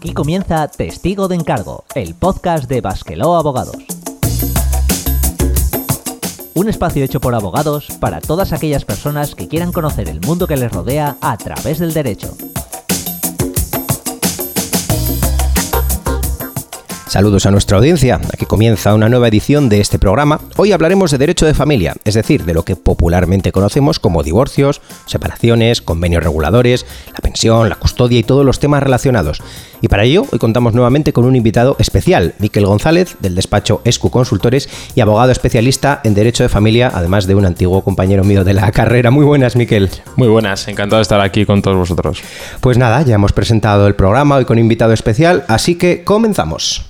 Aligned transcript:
Aquí 0.00 0.14
comienza 0.14 0.66
Testigo 0.66 1.28
de 1.28 1.34
Encargo, 1.34 1.84
el 1.94 2.14
podcast 2.14 2.64
de 2.70 2.80
Basqueló 2.80 3.34
Abogados. 3.36 3.76
Un 6.54 6.70
espacio 6.70 7.04
hecho 7.04 7.20
por 7.20 7.34
abogados 7.34 7.88
para 8.00 8.22
todas 8.22 8.54
aquellas 8.54 8.86
personas 8.86 9.34
que 9.34 9.46
quieran 9.46 9.72
conocer 9.72 10.08
el 10.08 10.22
mundo 10.22 10.46
que 10.46 10.56
les 10.56 10.72
rodea 10.72 11.18
a 11.20 11.36
través 11.36 11.80
del 11.80 11.92
derecho. 11.92 12.34
Saludos 17.10 17.44
a 17.44 17.50
nuestra 17.50 17.76
audiencia. 17.76 18.20
Aquí 18.32 18.46
comienza 18.46 18.94
una 18.94 19.08
nueva 19.08 19.26
edición 19.26 19.68
de 19.68 19.80
este 19.80 19.98
programa. 19.98 20.40
Hoy 20.56 20.70
hablaremos 20.70 21.10
de 21.10 21.18
derecho 21.18 21.44
de 21.44 21.54
familia, 21.54 21.96
es 22.04 22.14
decir, 22.14 22.44
de 22.44 22.54
lo 22.54 22.64
que 22.64 22.76
popularmente 22.76 23.50
conocemos 23.50 23.98
como 23.98 24.22
divorcios, 24.22 24.80
separaciones, 25.06 25.82
convenios 25.82 26.22
reguladores, 26.22 26.86
la 27.12 27.18
pensión, 27.18 27.68
la 27.68 27.74
custodia 27.74 28.20
y 28.20 28.22
todos 28.22 28.46
los 28.46 28.60
temas 28.60 28.80
relacionados. 28.84 29.42
Y 29.80 29.88
para 29.88 30.04
ello, 30.04 30.24
hoy 30.30 30.38
contamos 30.38 30.72
nuevamente 30.72 31.12
con 31.12 31.24
un 31.24 31.34
invitado 31.34 31.74
especial, 31.80 32.34
Miquel 32.38 32.64
González, 32.64 33.16
del 33.18 33.34
despacho 33.34 33.82
ESCU 33.84 34.10
Consultores 34.10 34.68
y 34.94 35.00
abogado 35.00 35.32
especialista 35.32 36.00
en 36.04 36.14
derecho 36.14 36.44
de 36.44 36.48
familia, 36.48 36.92
además 36.94 37.26
de 37.26 37.34
un 37.34 37.44
antiguo 37.44 37.82
compañero 37.82 38.22
mío 38.22 38.44
de 38.44 38.54
la 38.54 38.70
carrera. 38.70 39.10
Muy 39.10 39.24
buenas, 39.24 39.56
Miquel. 39.56 39.90
Muy 40.14 40.28
buenas, 40.28 40.68
encantado 40.68 40.98
de 40.98 41.02
estar 41.02 41.20
aquí 41.20 41.44
con 41.44 41.60
todos 41.60 41.76
vosotros. 41.76 42.22
Pues 42.60 42.78
nada, 42.78 43.02
ya 43.02 43.16
hemos 43.16 43.32
presentado 43.32 43.88
el 43.88 43.96
programa 43.96 44.36
hoy 44.36 44.44
con 44.44 44.60
invitado 44.60 44.92
especial, 44.92 45.44
así 45.48 45.74
que 45.74 46.04
comenzamos. 46.04 46.84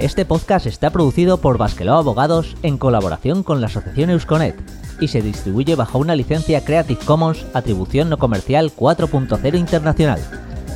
Este 0.00 0.24
podcast 0.24 0.64
está 0.64 0.88
producido 0.88 1.42
por 1.42 1.58
Basqueló 1.58 1.92
Abogados 1.92 2.56
en 2.62 2.78
colaboración 2.78 3.42
con 3.42 3.60
la 3.60 3.66
asociación 3.66 4.08
Eusconet 4.08 4.56
y 4.98 5.08
se 5.08 5.20
distribuye 5.20 5.74
bajo 5.74 5.98
una 5.98 6.16
licencia 6.16 6.64
Creative 6.64 7.04
Commons 7.04 7.44
Atribución 7.52 8.08
No 8.08 8.16
Comercial 8.16 8.72
4.0 8.74 9.58
Internacional. 9.58 10.18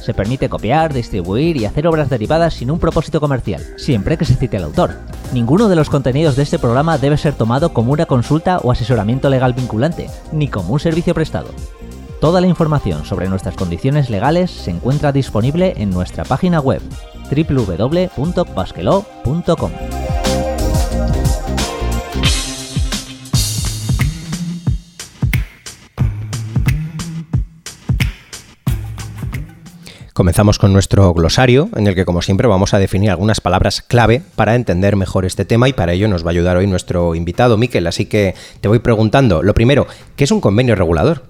Se 0.02 0.12
permite 0.12 0.50
copiar, 0.50 0.92
distribuir 0.92 1.56
y 1.56 1.64
hacer 1.64 1.86
obras 1.86 2.10
derivadas 2.10 2.52
sin 2.52 2.70
un 2.70 2.78
propósito 2.78 3.18
comercial, 3.18 3.64
siempre 3.78 4.18
que 4.18 4.26
se 4.26 4.34
cite 4.34 4.58
al 4.58 4.64
autor. 4.64 4.94
Ninguno 5.32 5.70
de 5.70 5.76
los 5.76 5.88
contenidos 5.88 6.36
de 6.36 6.42
este 6.42 6.58
programa 6.58 6.98
debe 6.98 7.16
ser 7.16 7.32
tomado 7.32 7.72
como 7.72 7.92
una 7.92 8.04
consulta 8.04 8.58
o 8.58 8.72
asesoramiento 8.72 9.30
legal 9.30 9.54
vinculante, 9.54 10.10
ni 10.32 10.48
como 10.48 10.74
un 10.74 10.80
servicio 10.80 11.14
prestado. 11.14 11.48
Toda 12.20 12.42
la 12.42 12.46
información 12.46 13.06
sobre 13.06 13.30
nuestras 13.30 13.56
condiciones 13.56 14.10
legales 14.10 14.50
se 14.50 14.70
encuentra 14.70 15.12
disponible 15.12 15.72
en 15.78 15.88
nuestra 15.88 16.24
página 16.24 16.60
web 16.60 16.82
www.basqueló.com. 17.30 19.70
Comenzamos 30.14 30.60
con 30.60 30.72
nuestro 30.72 31.12
glosario, 31.12 31.70
en 31.74 31.88
el 31.88 31.96
que 31.96 32.04
como 32.04 32.22
siempre 32.22 32.46
vamos 32.46 32.72
a 32.72 32.78
definir 32.78 33.10
algunas 33.10 33.40
palabras 33.40 33.82
clave 33.82 34.22
para 34.36 34.54
entender 34.54 34.94
mejor 34.94 35.24
este 35.24 35.44
tema 35.44 35.68
y 35.68 35.72
para 35.72 35.92
ello 35.92 36.06
nos 36.06 36.24
va 36.24 36.28
a 36.28 36.30
ayudar 36.30 36.56
hoy 36.56 36.68
nuestro 36.68 37.16
invitado 37.16 37.56
Miquel. 37.56 37.88
Así 37.88 38.06
que 38.06 38.36
te 38.60 38.68
voy 38.68 38.78
preguntando, 38.78 39.42
lo 39.42 39.54
primero, 39.54 39.88
¿qué 40.14 40.22
es 40.22 40.30
un 40.30 40.40
convenio 40.40 40.76
regulador? 40.76 41.24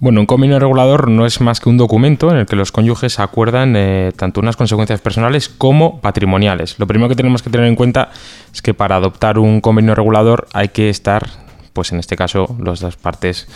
Bueno, 0.00 0.20
un 0.20 0.26
convenio 0.26 0.60
regulador 0.60 1.10
no 1.10 1.26
es 1.26 1.40
más 1.40 1.58
que 1.58 1.68
un 1.68 1.76
documento 1.76 2.30
en 2.30 2.36
el 2.36 2.46
que 2.46 2.54
los 2.54 2.70
cónyuges 2.70 3.18
acuerdan 3.18 3.74
eh, 3.74 4.12
tanto 4.14 4.40
unas 4.40 4.56
consecuencias 4.56 5.00
personales 5.00 5.48
como 5.48 6.00
patrimoniales. 6.00 6.78
Lo 6.78 6.86
primero 6.86 7.08
que 7.08 7.16
tenemos 7.16 7.42
que 7.42 7.50
tener 7.50 7.66
en 7.66 7.74
cuenta 7.74 8.10
es 8.54 8.62
que 8.62 8.74
para 8.74 8.94
adoptar 8.94 9.40
un 9.40 9.60
convenio 9.60 9.96
regulador 9.96 10.46
hay 10.52 10.68
que 10.68 10.88
estar, 10.88 11.28
pues 11.72 11.90
en 11.90 11.98
este 11.98 12.14
caso, 12.14 12.56
las 12.62 12.78
dos 12.78 12.96
partes 12.96 13.48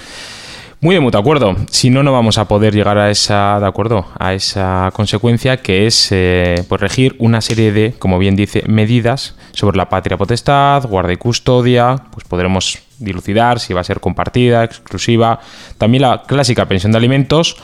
muy 0.81 0.97
de 0.97 1.01
mutuo 1.01 1.21
acuerdo. 1.21 1.55
Si 1.71 1.91
no, 1.91 2.03
no 2.03 2.13
vamos 2.13 2.39
a 2.39 2.49
poder 2.49 2.75
llegar 2.75 2.99
a 2.99 3.09
esa, 3.09 3.61
de 3.61 3.67
acuerdo, 3.67 4.05
a 4.19 4.35
esa 4.35 4.91
consecuencia 4.93 5.59
que 5.59 5.87
es 5.87 6.09
eh, 6.11 6.65
pues 6.69 6.81
regir 6.81 7.15
una 7.21 7.41
serie 7.41 7.71
de, 7.71 7.95
como 7.97 8.19
bien 8.19 8.35
dice, 8.35 8.65
medidas 8.67 9.37
sobre 9.53 9.77
la 9.77 9.89
patria 9.89 10.19
potestad, 10.19 10.85
guarda 10.89 11.13
y 11.13 11.19
custodia. 11.19 12.03
Pues 12.11 12.27
podremos 12.27 12.81
dilucidar 12.99 13.61
si 13.61 13.75
va 13.75 13.81
a 13.81 13.85
ser 13.85 14.01
compartida, 14.01 14.65
exclusiva. 14.65 15.41
También 15.79 16.03
la 16.03 16.23
clásica 16.23 16.67
pensión 16.67 16.93
de 16.93 16.99
alimentos 16.99 17.57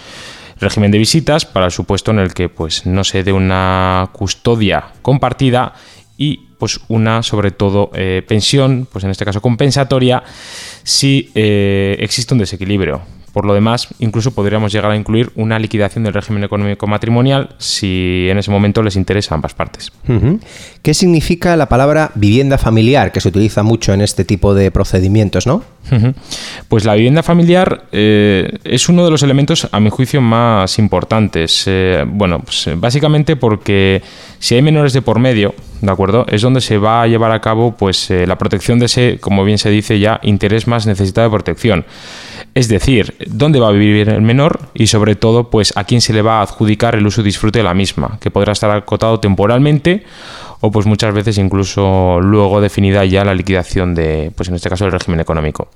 régimen 0.60 0.90
de 0.90 0.98
visitas 0.98 1.44
para 1.44 1.66
el 1.66 1.72
supuesto 1.72 2.10
en 2.10 2.18
el 2.18 2.34
que 2.34 2.48
pues 2.48 2.86
no 2.86 3.04
se 3.04 3.22
dé 3.22 3.32
una 3.32 4.10
custodia 4.12 4.84
compartida 5.02 5.72
y 6.16 6.48
pues 6.58 6.80
una 6.88 7.22
sobre 7.22 7.52
todo 7.52 7.90
eh, 7.94 8.22
pensión, 8.26 8.88
pues 8.90 9.04
en 9.04 9.10
este 9.10 9.24
caso 9.24 9.40
compensatoria, 9.40 10.22
si 10.82 11.30
eh, 11.34 11.96
existe 12.00 12.34
un 12.34 12.40
desequilibrio. 12.40 13.17
Por 13.38 13.46
lo 13.46 13.54
demás, 13.54 13.86
incluso 14.00 14.32
podríamos 14.32 14.72
llegar 14.72 14.90
a 14.90 14.96
incluir 14.96 15.30
una 15.36 15.60
liquidación 15.60 16.02
del 16.02 16.12
régimen 16.12 16.42
económico 16.42 16.88
matrimonial 16.88 17.50
si 17.58 18.26
en 18.28 18.36
ese 18.36 18.50
momento 18.50 18.82
les 18.82 18.96
interesa 18.96 19.32
a 19.32 19.36
ambas 19.36 19.54
partes. 19.54 19.92
¿Qué 20.82 20.92
significa 20.92 21.56
la 21.56 21.68
palabra 21.68 22.10
vivienda 22.16 22.58
familiar 22.58 23.12
que 23.12 23.20
se 23.20 23.28
utiliza 23.28 23.62
mucho 23.62 23.94
en 23.94 24.00
este 24.00 24.24
tipo 24.24 24.56
de 24.56 24.72
procedimientos, 24.72 25.46
no? 25.46 25.62
Pues 26.66 26.84
la 26.84 26.94
vivienda 26.94 27.22
familiar 27.22 27.84
eh, 27.92 28.58
es 28.64 28.88
uno 28.88 29.04
de 29.04 29.12
los 29.12 29.22
elementos, 29.22 29.68
a 29.70 29.78
mi 29.78 29.90
juicio, 29.90 30.20
más 30.20 30.76
importantes. 30.80 31.62
Eh, 31.66 32.04
bueno, 32.08 32.40
pues 32.40 32.68
básicamente 32.74 33.36
porque 33.36 34.02
si 34.40 34.56
hay 34.56 34.62
menores 34.62 34.92
de 34.94 35.00
por 35.00 35.20
medio, 35.20 35.54
¿de 35.80 35.90
acuerdo? 35.90 36.26
Es 36.28 36.42
donde 36.42 36.60
se 36.60 36.78
va 36.78 37.02
a 37.02 37.06
llevar 37.06 37.32
a 37.32 37.40
cabo 37.40 37.72
pues 37.72 38.10
eh, 38.10 38.26
la 38.26 38.38
protección 38.38 38.78
de 38.78 38.86
ese, 38.86 39.18
como 39.20 39.44
bien 39.44 39.58
se 39.58 39.70
dice 39.70 39.98
ya, 39.98 40.20
interés 40.22 40.66
más 40.66 40.86
necesitado 40.86 41.28
de 41.28 41.34
protección. 41.34 41.84
Es 42.54 42.68
decir, 42.68 43.14
dónde 43.26 43.60
va 43.60 43.68
a 43.68 43.72
vivir 43.72 44.08
el 44.08 44.22
menor 44.22 44.60
y 44.74 44.88
sobre 44.88 45.14
todo, 45.14 45.50
pues 45.50 45.72
a 45.76 45.84
quién 45.84 46.00
se 46.00 46.12
le 46.12 46.22
va 46.22 46.38
a 46.38 46.42
adjudicar 46.42 46.94
el 46.94 47.06
uso 47.06 47.20
y 47.20 47.24
disfrute 47.24 47.60
de 47.60 47.64
la 47.64 47.74
misma, 47.74 48.18
que 48.20 48.30
podrá 48.30 48.52
estar 48.52 48.70
acotado 48.70 49.20
temporalmente 49.20 50.04
o 50.60 50.70
pues 50.70 50.86
muchas 50.86 51.14
veces 51.14 51.38
incluso 51.38 52.20
luego 52.20 52.60
definida 52.60 53.04
ya 53.04 53.24
la 53.24 53.34
liquidación 53.34 53.94
de, 53.94 54.32
pues 54.34 54.48
en 54.48 54.56
este 54.56 54.68
caso, 54.68 54.84
el 54.84 54.92
régimen 54.92 55.20
económico. 55.20 55.68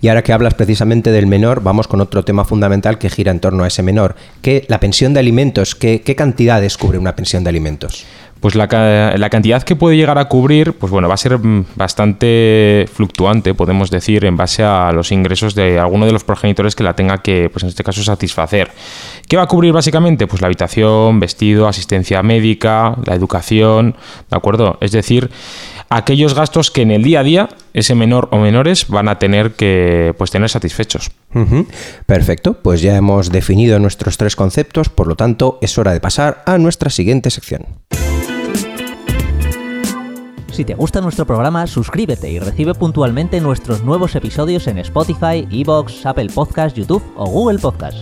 Y 0.00 0.08
ahora 0.08 0.22
que 0.22 0.32
hablas 0.32 0.54
precisamente 0.54 1.12
del 1.12 1.26
menor, 1.26 1.62
vamos 1.62 1.86
con 1.86 2.00
otro 2.00 2.24
tema 2.24 2.44
fundamental 2.44 2.98
que 2.98 3.10
gira 3.10 3.30
en 3.30 3.40
torno 3.40 3.64
a 3.64 3.68
ese 3.68 3.82
menor, 3.82 4.16
que 4.42 4.64
la 4.68 4.80
pensión 4.80 5.12
de 5.12 5.20
alimentos, 5.20 5.74
¿qué, 5.74 6.00
qué 6.02 6.16
cantidades 6.16 6.78
cubre 6.78 6.98
una 6.98 7.14
pensión 7.14 7.44
de 7.44 7.50
alimentos? 7.50 8.06
Pues 8.40 8.54
la, 8.54 8.68
cantidad 8.68 9.62
que 9.62 9.76
puede 9.76 9.96
llegar 9.96 10.18
a 10.18 10.24
cubrir, 10.24 10.72
pues 10.72 10.90
bueno, 10.90 11.08
va 11.08 11.14
a 11.14 11.18
ser 11.18 11.38
mm, 11.38 11.66
bastante 11.76 12.86
fluctuante, 12.92 13.52
podemos 13.54 13.90
decir, 13.90 14.24
en 14.24 14.36
base 14.36 14.62
a 14.62 14.92
los 14.92 15.12
ingresos 15.12 15.54
de 15.54 15.78
alguno 15.78 16.06
de 16.06 16.12
los 16.12 16.24
progenitores 16.24 16.74
que 16.74 16.82
la 16.82 16.94
tenga 16.94 17.18
que, 17.18 17.50
pues 17.50 17.62
en 17.64 17.68
este 17.68 17.84
caso, 17.84 18.02
satisfacer. 18.02 18.70
¿Qué 19.28 19.36
va 19.36 19.42
a 19.42 19.46
cubrir 19.46 19.72
básicamente? 19.72 20.26
Pues 20.26 20.40
la 20.40 20.46
habitación, 20.46 21.20
vestido, 21.20 21.68
asistencia 21.68 22.22
médica, 22.22 22.96
la 23.04 23.14
educación, 23.14 23.94
¿de 24.30 24.36
acuerdo? 24.36 24.78
Es 24.80 24.92
decir, 24.92 25.30
aquellos 25.90 26.34
gastos 26.34 26.70
que 26.70 26.82
en 26.82 26.92
el 26.92 27.02
día 27.02 27.20
a 27.20 27.24
día 27.24 27.48
ese 27.74 27.94
menor 27.94 28.28
o 28.32 28.38
menores 28.38 28.88
van 28.88 29.08
a 29.08 29.18
tener 29.18 29.52
que 29.52 30.14
pues, 30.16 30.30
tener 30.30 30.48
satisfechos. 30.48 31.10
Perfecto, 32.06 32.54
pues 32.54 32.80
ya 32.80 32.96
hemos 32.96 33.30
definido 33.30 33.78
nuestros 33.78 34.16
tres 34.16 34.34
conceptos, 34.34 34.88
por 34.88 35.06
lo 35.06 35.16
tanto 35.16 35.58
es 35.60 35.76
hora 35.76 35.92
de 35.92 36.00
pasar 36.00 36.42
a 36.46 36.56
nuestra 36.58 36.90
siguiente 36.90 37.30
sección. 37.30 37.66
Si 40.52 40.64
te 40.64 40.74
gusta 40.74 41.00
nuestro 41.00 41.26
programa, 41.26 41.66
suscríbete 41.66 42.30
y 42.30 42.38
recibe 42.38 42.74
puntualmente 42.74 43.40
nuestros 43.40 43.84
nuevos 43.84 44.14
episodios 44.16 44.66
en 44.66 44.78
Spotify, 44.78 45.46
Evox, 45.50 46.04
Apple 46.04 46.28
Podcast, 46.34 46.76
YouTube 46.76 47.02
o 47.16 47.26
Google 47.26 47.58
Podcast. 47.58 47.98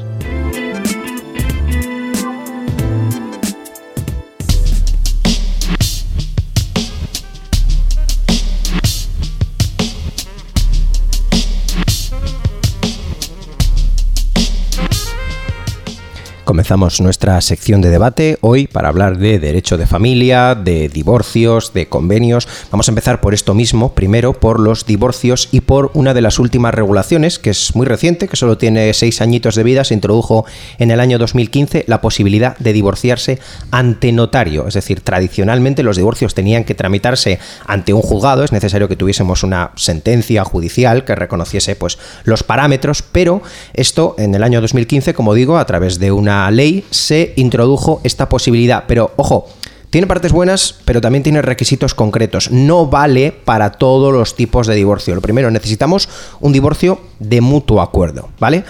Comenzamos 16.69 17.01
nuestra 17.01 17.41
sección 17.41 17.81
de 17.81 17.89
debate 17.89 18.37
hoy 18.43 18.67
para 18.67 18.91
hablar 18.91 19.17
de 19.17 19.39
derecho 19.39 19.79
de 19.79 19.87
familia, 19.87 20.55
de 20.55 20.91
divorcios, 20.91 21.73
de 21.73 21.87
convenios. 21.87 22.47
Vamos 22.71 22.89
a 22.89 22.91
empezar 22.91 23.23
por 23.23 23.33
esto 23.33 23.55
mismo, 23.55 23.95
primero 23.95 24.35
por 24.35 24.61
los 24.61 24.85
divorcios 24.85 25.49
y 25.51 25.63
por 25.63 25.91
una 25.95 26.13
de 26.13 26.21
las 26.21 26.39
últimas 26.39 26.75
regulaciones, 26.75 27.39
que 27.39 27.49
es 27.49 27.75
muy 27.75 27.87
reciente, 27.87 28.29
que 28.29 28.37
solo 28.37 28.59
tiene 28.59 28.93
seis 28.93 29.23
añitos 29.23 29.55
de 29.55 29.63
vida, 29.63 29.83
se 29.83 29.95
introdujo 29.95 30.45
en 30.79 30.91
el 30.91 31.01
año 31.01 31.17
2015 31.17 31.85
la 31.87 32.03
posibilidad 32.03 32.59
de 32.59 32.75
divorciarse 32.75 33.39
ante 33.71 34.13
notario. 34.13 34.69
Es 34.69 34.75
decir, 34.75 35.01
tradicionalmente 35.01 35.83
los 35.83 35.97
divorcios 35.97 36.35
tenían 36.35 36.65
que 36.65 36.75
tramitarse 36.75 37.39
ante 37.65 37.95
un 37.95 38.03
juzgado, 38.03 38.45
es 38.45 38.53
necesario 38.53 38.89
que 38.89 38.97
tuviésemos 38.97 39.43
una 39.43 39.71
sentencia 39.77 40.45
judicial 40.45 41.07
que 41.07 41.15
reconociese 41.15 41.77
pues, 41.77 41.99
los 42.25 42.43
parámetros, 42.43 43.01
pero 43.01 43.41
esto 43.73 44.17
en 44.19 44.35
el 44.35 44.43
año 44.43 44.61
2015, 44.61 45.15
como 45.15 45.33
digo, 45.33 45.57
a 45.57 45.65
través 45.65 45.99
de 45.99 46.13
una 46.13 46.51
ley 46.59 46.85
se 46.91 47.33
introdujo 47.37 48.03
esta 48.05 48.29
posibilidad. 48.29 48.85
Pero 48.87 49.13
ojo, 49.17 49.47
tiene 49.91 50.07
partes 50.07 50.33
buenas, 50.33 50.75
pero 50.85 51.01
también 51.01 51.23
tiene 51.23 51.41
requisitos 51.41 51.95
concretos. 51.95 52.51
No 52.51 52.87
vale 52.87 53.33
para 53.33 53.73
todos 53.73 54.13
los 54.13 54.37
tipos 54.37 54.67
de 54.67 54.75
divorcio. 54.75 55.15
Lo 55.15 55.23
primero, 55.23 55.51
necesitamos 55.51 56.11
un 56.41 56.53
divorcio 56.53 57.01
de 57.19 57.41
mutuo 57.41 57.81
acuerdo, 57.81 58.29
¿vale? 58.39 58.65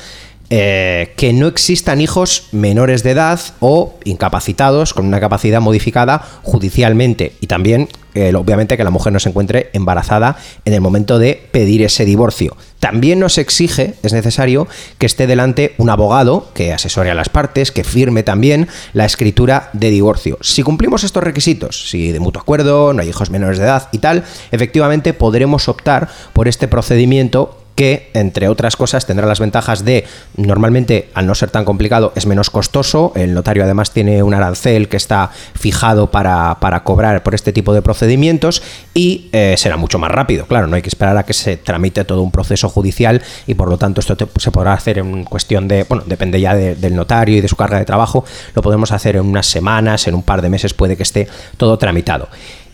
Eh, 0.50 1.12
que 1.16 1.34
no 1.34 1.46
existan 1.46 2.00
hijos 2.00 2.48
menores 2.52 3.02
de 3.02 3.10
edad 3.10 3.38
o 3.60 3.96
incapacitados 4.04 4.94
con 4.94 5.04
una 5.06 5.20
capacidad 5.20 5.60
modificada 5.60 6.24
judicialmente 6.42 7.34
y 7.40 7.48
también 7.48 7.88
eh, 8.14 8.34
obviamente 8.34 8.76
que 8.76 8.82
la 8.82 8.90
mujer 8.90 9.12
no 9.12 9.20
se 9.20 9.28
encuentre 9.28 9.68
embarazada 9.74 10.38
en 10.64 10.72
el 10.72 10.80
momento 10.80 11.18
de 11.18 11.40
pedir 11.52 11.82
ese 11.82 12.04
divorcio. 12.04 12.56
También 12.80 13.18
nos 13.18 13.38
exige, 13.38 13.94
es 14.02 14.12
necesario, 14.12 14.66
que 14.98 15.06
esté 15.06 15.26
delante 15.26 15.74
un 15.78 15.90
abogado 15.90 16.50
que 16.54 16.72
asesore 16.72 17.10
a 17.10 17.14
las 17.14 17.28
partes, 17.28 17.70
que 17.70 17.84
firme 17.84 18.22
también 18.22 18.68
la 18.92 19.04
escritura 19.04 19.68
de 19.72 19.90
divorcio. 19.90 20.38
Si 20.40 20.62
cumplimos 20.62 21.04
estos 21.04 21.22
requisitos, 21.22 21.90
si 21.90 22.10
de 22.10 22.20
mutuo 22.20 22.40
acuerdo, 22.40 22.92
no 22.92 23.02
hay 23.02 23.08
hijos 23.08 23.30
menores 23.30 23.58
de 23.58 23.64
edad 23.64 23.88
y 23.92 23.98
tal, 23.98 24.24
efectivamente 24.50 25.12
podremos 25.12 25.68
optar 25.68 26.08
por 26.32 26.48
este 26.48 26.68
procedimiento 26.68 27.57
que, 27.78 28.10
entre 28.12 28.48
otras 28.48 28.74
cosas, 28.74 29.06
tendrá 29.06 29.24
las 29.24 29.38
ventajas 29.38 29.84
de, 29.84 30.04
normalmente, 30.36 31.10
al 31.14 31.28
no 31.28 31.36
ser 31.36 31.50
tan 31.50 31.64
complicado, 31.64 32.12
es 32.16 32.26
menos 32.26 32.50
costoso. 32.50 33.12
El 33.14 33.34
notario 33.34 33.62
además 33.62 33.92
tiene 33.92 34.20
un 34.24 34.34
arancel 34.34 34.88
que 34.88 34.96
está 34.96 35.30
fijado 35.54 36.10
para, 36.10 36.58
cobrar 36.82 37.22
por 37.22 37.36
este 37.36 37.52
tipo 37.52 37.72
de 37.72 37.80
procedimientos 37.80 38.64
y 38.94 39.28
eh, 39.30 39.54
será 39.56 39.76
mucho 39.76 40.00
más 40.00 40.10
rápido. 40.10 40.46
Claro, 40.46 40.66
no 40.66 40.74
hay 40.74 40.82
que 40.82 40.88
esperar 40.88 41.16
a 41.18 41.22
que 41.22 41.32
se 41.32 41.56
tramite 41.56 42.02
todo 42.02 42.20
un 42.22 42.32
proceso 42.32 42.68
judicial 42.68 43.22
y 43.46 43.54
por 43.54 43.68
lo 43.68 43.78
tanto 43.78 44.00
esto 44.00 44.16
se 44.40 44.50
podrá 44.50 44.72
hacer 44.72 44.98
en 44.98 45.22
cuestión 45.22 45.68
de, 45.68 45.84
bueno, 45.84 46.02
depende 46.04 46.40
ya 46.40 46.56
del 46.56 46.96
notario 46.96 47.36
y 47.36 47.40
de 47.40 47.46
su 47.46 47.54
carga 47.54 47.78
de 47.78 47.84
trabajo, 47.84 48.24
lo 48.56 48.62
podemos 48.62 48.90
hacer 48.90 49.14
en 49.14 49.24
unas 49.24 49.46
semanas, 49.46 50.08
en 50.08 50.16
un 50.16 50.24
par 50.24 50.42
de 50.42 50.48
meses 50.48 50.74
puede 50.74 50.96
que 50.96 51.04
esté 51.04 51.28
todo 51.56 51.78
tramitado. 51.78 52.28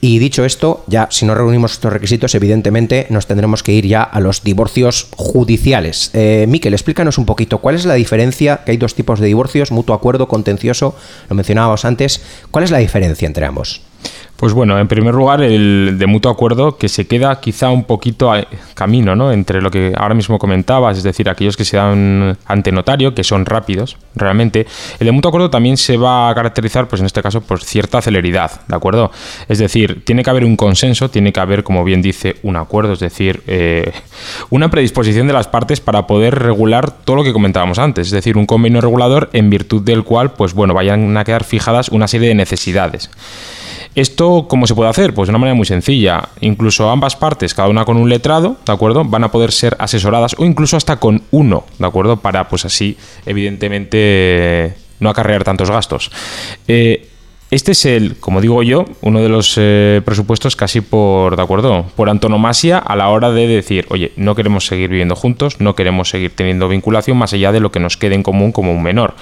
Y 0.06 0.19
dicho 0.19 0.45
esto, 0.45 0.85
ya 0.87 1.09
si 1.11 1.25
no 1.25 1.35
reunimos 1.35 1.73
estos 1.73 1.91
requisitos, 1.91 2.35
evidentemente 2.35 3.06
nos 3.09 3.27
tendremos 3.27 3.62
que 3.62 3.73
ir 3.73 3.87
ya 3.87 4.03
a 4.03 4.21
los 4.21 4.45
divorcios 4.45 5.06
judiciales. 5.17 6.11
Eh, 6.12 6.45
Miquel, 6.47 6.75
explícanos 6.75 7.17
un 7.17 7.25
poquito 7.25 7.56
cuál 7.56 7.77
es 7.77 7.87
la 7.87 7.95
diferencia, 7.95 8.65
que 8.67 8.73
hay 8.73 8.77
dos 8.77 8.95
tipos 8.95 9.19
de 9.19 9.29
divorcios, 9.29 9.73
mutuo 9.73 9.95
acuerdo, 9.95 10.29
contencioso, 10.29 10.95
lo 11.31 11.35
mencionábamos 11.35 11.87
antes. 11.87 12.21
¿Cuál 12.51 12.65
es 12.65 12.71
la 12.71 12.77
diferencia 12.81 13.25
entre 13.25 13.47
ambos? 13.47 13.81
Pues 14.37 14.53
bueno, 14.53 14.79
en 14.79 14.89
primer 14.89 15.15
lugar, 15.15 15.43
el 15.43 15.97
de 15.97 16.06
mutuo 16.06 16.31
acuerdo 16.31 16.77
que 16.77 16.89
se 16.89 17.06
queda 17.06 17.41
quizá 17.41 17.71
un 17.71 17.85
poquito 17.85 18.33
a 18.33 18.45
camino, 18.75 19.15
¿no? 19.15 19.33
Entre 19.33 19.62
lo 19.62 19.71
que 19.71 19.95
ahora 19.97 20.15
mismo 20.15 20.39
comentabas, 20.39 20.99
es 20.99 21.05
decir, 21.05 21.31
aquellos 21.31 21.56
que 21.56 21.65
se 21.65 21.77
dan 21.77 22.37
ante 22.45 22.73
notario, 22.73 23.15
que 23.15 23.23
son 23.23 23.47
rápidos, 23.47 23.97
realmente. 24.15 24.67
El 24.99 25.06
de 25.06 25.12
mutuo 25.12 25.29
acuerdo 25.29 25.51
también 25.51 25.77
se 25.77 25.97
va 25.97 26.29
a 26.29 26.35
caracterizar, 26.35 26.89
pues 26.89 27.01
en 27.01 27.06
este 27.06 27.23
caso, 27.23 27.41
por 27.41 27.62
cierta 27.62 28.03
celeridad, 28.03 28.61
¿de 28.67 28.75
acuerdo? 28.75 29.12
Es 29.49 29.59
decir, 29.59 30.05
tiene 30.05 30.23
que 30.23 30.31
haber 30.31 30.45
un 30.45 30.56
consenso, 30.56 31.09
tiene 31.09 31.33
que 31.33 31.41
haber, 31.41 31.62
como 31.62 31.85
bien 31.85 32.03
dice, 32.03 32.37
un 32.43 32.56
acuerdo, 32.56 32.93
es 32.93 33.01
decir, 33.01 33.43
eh, 33.47 33.93
una 34.51 34.69
predisposición 34.69 35.29
de 35.29 35.33
las 35.33 35.47
partes 35.47 35.81
para 35.81 36.06
poder 36.06 36.39
regular 36.41 36.91
todo 36.91 37.17
lo 37.17 37.25
que 37.25 37.33
comentábamos 37.33 37.79
antes, 37.79 38.09
es 38.09 38.12
decir, 38.12 38.37
un 38.37 38.47
convenio 38.47 38.81
regulador 38.81 39.31
en 39.33 39.49
virtud 39.49 39.83
del 39.83 40.03
cual, 40.03 40.33
pues 40.33 40.55
bueno, 40.55 40.75
vayan 40.75 41.17
a 41.17 41.25
quedar 41.25 41.45
fijadas 41.45 41.89
una 41.89 42.09
serie 42.09 42.29
de 42.29 42.35
necesidades. 42.35 43.09
¿Esto 43.94 44.46
cómo 44.49 44.67
se 44.67 44.75
puede 44.75 44.91
hacer? 44.91 45.14
Pues 45.14 45.29
de 45.29 45.31
una 45.31 45.38
manera 45.38 45.55
muy 45.55 45.67
sencilla. 45.67 46.29
Incluso 46.41 46.91
ambas 46.91 47.14
partes, 47.14 47.55
cada 47.55 47.69
una 47.69 47.85
con 47.85 47.96
un 47.96 48.08
letrado, 48.08 48.56
¿de 48.67 48.73
acuerdo? 48.73 49.05
Van 49.05 49.23
a 49.23 49.31
poder 49.31 49.52
ser 49.52 49.76
asesoradas 49.79 50.35
o 50.38 50.44
incluso 50.44 50.76
hasta 50.76 50.96
con 50.96 51.23
uno, 51.31 51.64
¿de 51.79 51.87
acuerdo? 51.87 52.17
Para, 52.17 52.49
pues 52.49 52.64
así, 52.64 52.96
evidentemente, 53.25 54.75
no 54.99 55.11
acarrear 55.11 55.44
tantos 55.44 55.70
gastos. 55.70 56.11
Eh, 56.67 57.08
este 57.55 57.70
es 57.70 57.85
el, 57.85 58.17
como 58.19 58.41
digo 58.41 58.64
yo, 58.64 58.85
uno 59.00 59.20
de 59.20 59.29
los 59.29 59.55
eh, 59.58 60.02
presupuestos 60.05 60.56
casi 60.56 60.81
por, 60.81 61.37
¿de 61.37 61.43
acuerdo? 61.43 61.85
Por 61.94 62.11
antonomasia 62.11 62.79
a 62.79 62.96
la 62.96 63.11
hora 63.11 63.31
de 63.31 63.46
decir, 63.46 63.87
oye, 63.91 64.11
no 64.17 64.35
queremos 64.35 64.67
seguir 64.67 64.91
viviendo 64.91 65.14
juntos, 65.14 65.61
no 65.61 65.76
queremos 65.76 66.08
seguir 66.08 66.35
teniendo 66.35 66.69
vinculación 66.69 67.17
más 67.17 67.32
allá 67.32 67.52
de 67.52 67.61
lo 67.61 67.70
que 67.70 67.79
nos 67.79 67.96
quede 67.96 68.17
en 68.17 68.25
común 68.25 68.50
como 68.50 68.73
un 68.73 68.82
menor. 68.82 69.14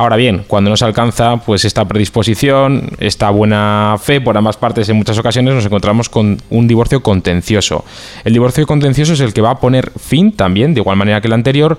Ahora 0.00 0.16
bien, 0.16 0.44
cuando 0.46 0.70
no 0.70 0.78
se 0.78 0.86
alcanza 0.86 1.36
pues 1.36 1.66
esta 1.66 1.84
predisposición, 1.84 2.88
esta 3.00 3.28
buena 3.28 3.96
fe 4.02 4.22
por 4.22 4.34
ambas 4.34 4.56
partes 4.56 4.88
en 4.88 4.96
muchas 4.96 5.18
ocasiones 5.18 5.52
nos 5.52 5.66
encontramos 5.66 6.08
con 6.08 6.38
un 6.48 6.66
divorcio 6.66 7.02
contencioso. 7.02 7.84
El 8.24 8.32
divorcio 8.32 8.66
contencioso 8.66 9.12
es 9.12 9.20
el 9.20 9.34
que 9.34 9.42
va 9.42 9.50
a 9.50 9.60
poner 9.60 9.92
fin 9.98 10.32
también, 10.32 10.72
de 10.72 10.80
igual 10.80 10.96
manera 10.96 11.20
que 11.20 11.26
el 11.26 11.34
anterior, 11.34 11.76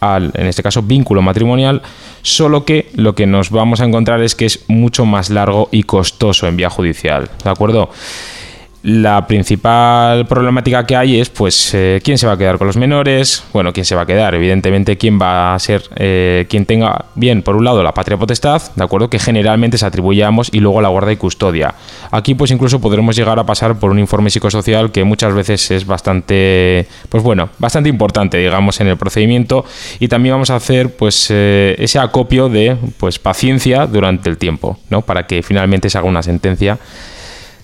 al, 0.00 0.32
en 0.36 0.46
este 0.46 0.62
caso, 0.62 0.80
vínculo 0.80 1.20
matrimonial, 1.20 1.82
solo 2.22 2.64
que 2.64 2.88
lo 2.94 3.14
que 3.14 3.26
nos 3.26 3.50
vamos 3.50 3.82
a 3.82 3.84
encontrar 3.84 4.22
es 4.22 4.34
que 4.34 4.46
es 4.46 4.64
mucho 4.68 5.04
más 5.04 5.28
largo 5.28 5.68
y 5.70 5.82
costoso 5.82 6.48
en 6.48 6.56
vía 6.56 6.70
judicial. 6.70 7.28
¿De 7.44 7.50
acuerdo? 7.50 7.90
La 8.82 9.26
principal 9.26 10.26
problemática 10.26 10.86
que 10.86 10.96
hay 10.96 11.20
es, 11.20 11.28
pues, 11.28 11.74
eh, 11.74 12.00
quién 12.02 12.16
se 12.16 12.26
va 12.26 12.32
a 12.32 12.38
quedar 12.38 12.56
con 12.56 12.66
los 12.66 12.78
menores. 12.78 13.44
Bueno, 13.52 13.74
quién 13.74 13.84
se 13.84 13.94
va 13.94 14.02
a 14.02 14.06
quedar. 14.06 14.34
Evidentemente, 14.34 14.96
quién 14.96 15.20
va 15.20 15.54
a 15.54 15.58
ser 15.58 15.82
eh, 15.96 16.46
quien 16.48 16.64
tenga 16.64 17.04
bien, 17.14 17.42
por 17.42 17.56
un 17.56 17.64
lado, 17.64 17.82
la 17.82 17.92
patria 17.92 18.16
potestad, 18.16 18.62
de 18.74 18.82
acuerdo, 18.82 19.10
que 19.10 19.18
generalmente 19.18 19.76
se 19.76 19.84
atribuye 19.84 20.24
a 20.24 20.28
ambos 20.28 20.48
y 20.50 20.60
luego 20.60 20.80
la 20.80 20.88
guarda 20.88 21.12
y 21.12 21.16
custodia. 21.16 21.74
Aquí, 22.10 22.34
pues, 22.34 22.52
incluso 22.52 22.80
podremos 22.80 23.14
llegar 23.14 23.38
a 23.38 23.44
pasar 23.44 23.78
por 23.78 23.90
un 23.90 23.98
informe 23.98 24.30
psicosocial 24.30 24.90
que 24.90 25.04
muchas 25.04 25.34
veces 25.34 25.70
es 25.70 25.84
bastante, 25.84 26.88
pues, 27.10 27.22
bueno, 27.22 27.50
bastante 27.58 27.90
importante, 27.90 28.38
digamos, 28.38 28.80
en 28.80 28.86
el 28.86 28.96
procedimiento. 28.96 29.66
Y 29.98 30.08
también 30.08 30.36
vamos 30.36 30.48
a 30.48 30.56
hacer, 30.56 30.96
pues, 30.96 31.26
eh, 31.28 31.76
ese 31.78 31.98
acopio 31.98 32.48
de, 32.48 32.78
pues, 32.96 33.18
paciencia 33.18 33.86
durante 33.86 34.30
el 34.30 34.38
tiempo, 34.38 34.78
¿no? 34.88 35.02
Para 35.02 35.26
que 35.26 35.42
finalmente 35.42 35.90
se 35.90 35.98
haga 35.98 36.08
una 36.08 36.22
sentencia 36.22 36.78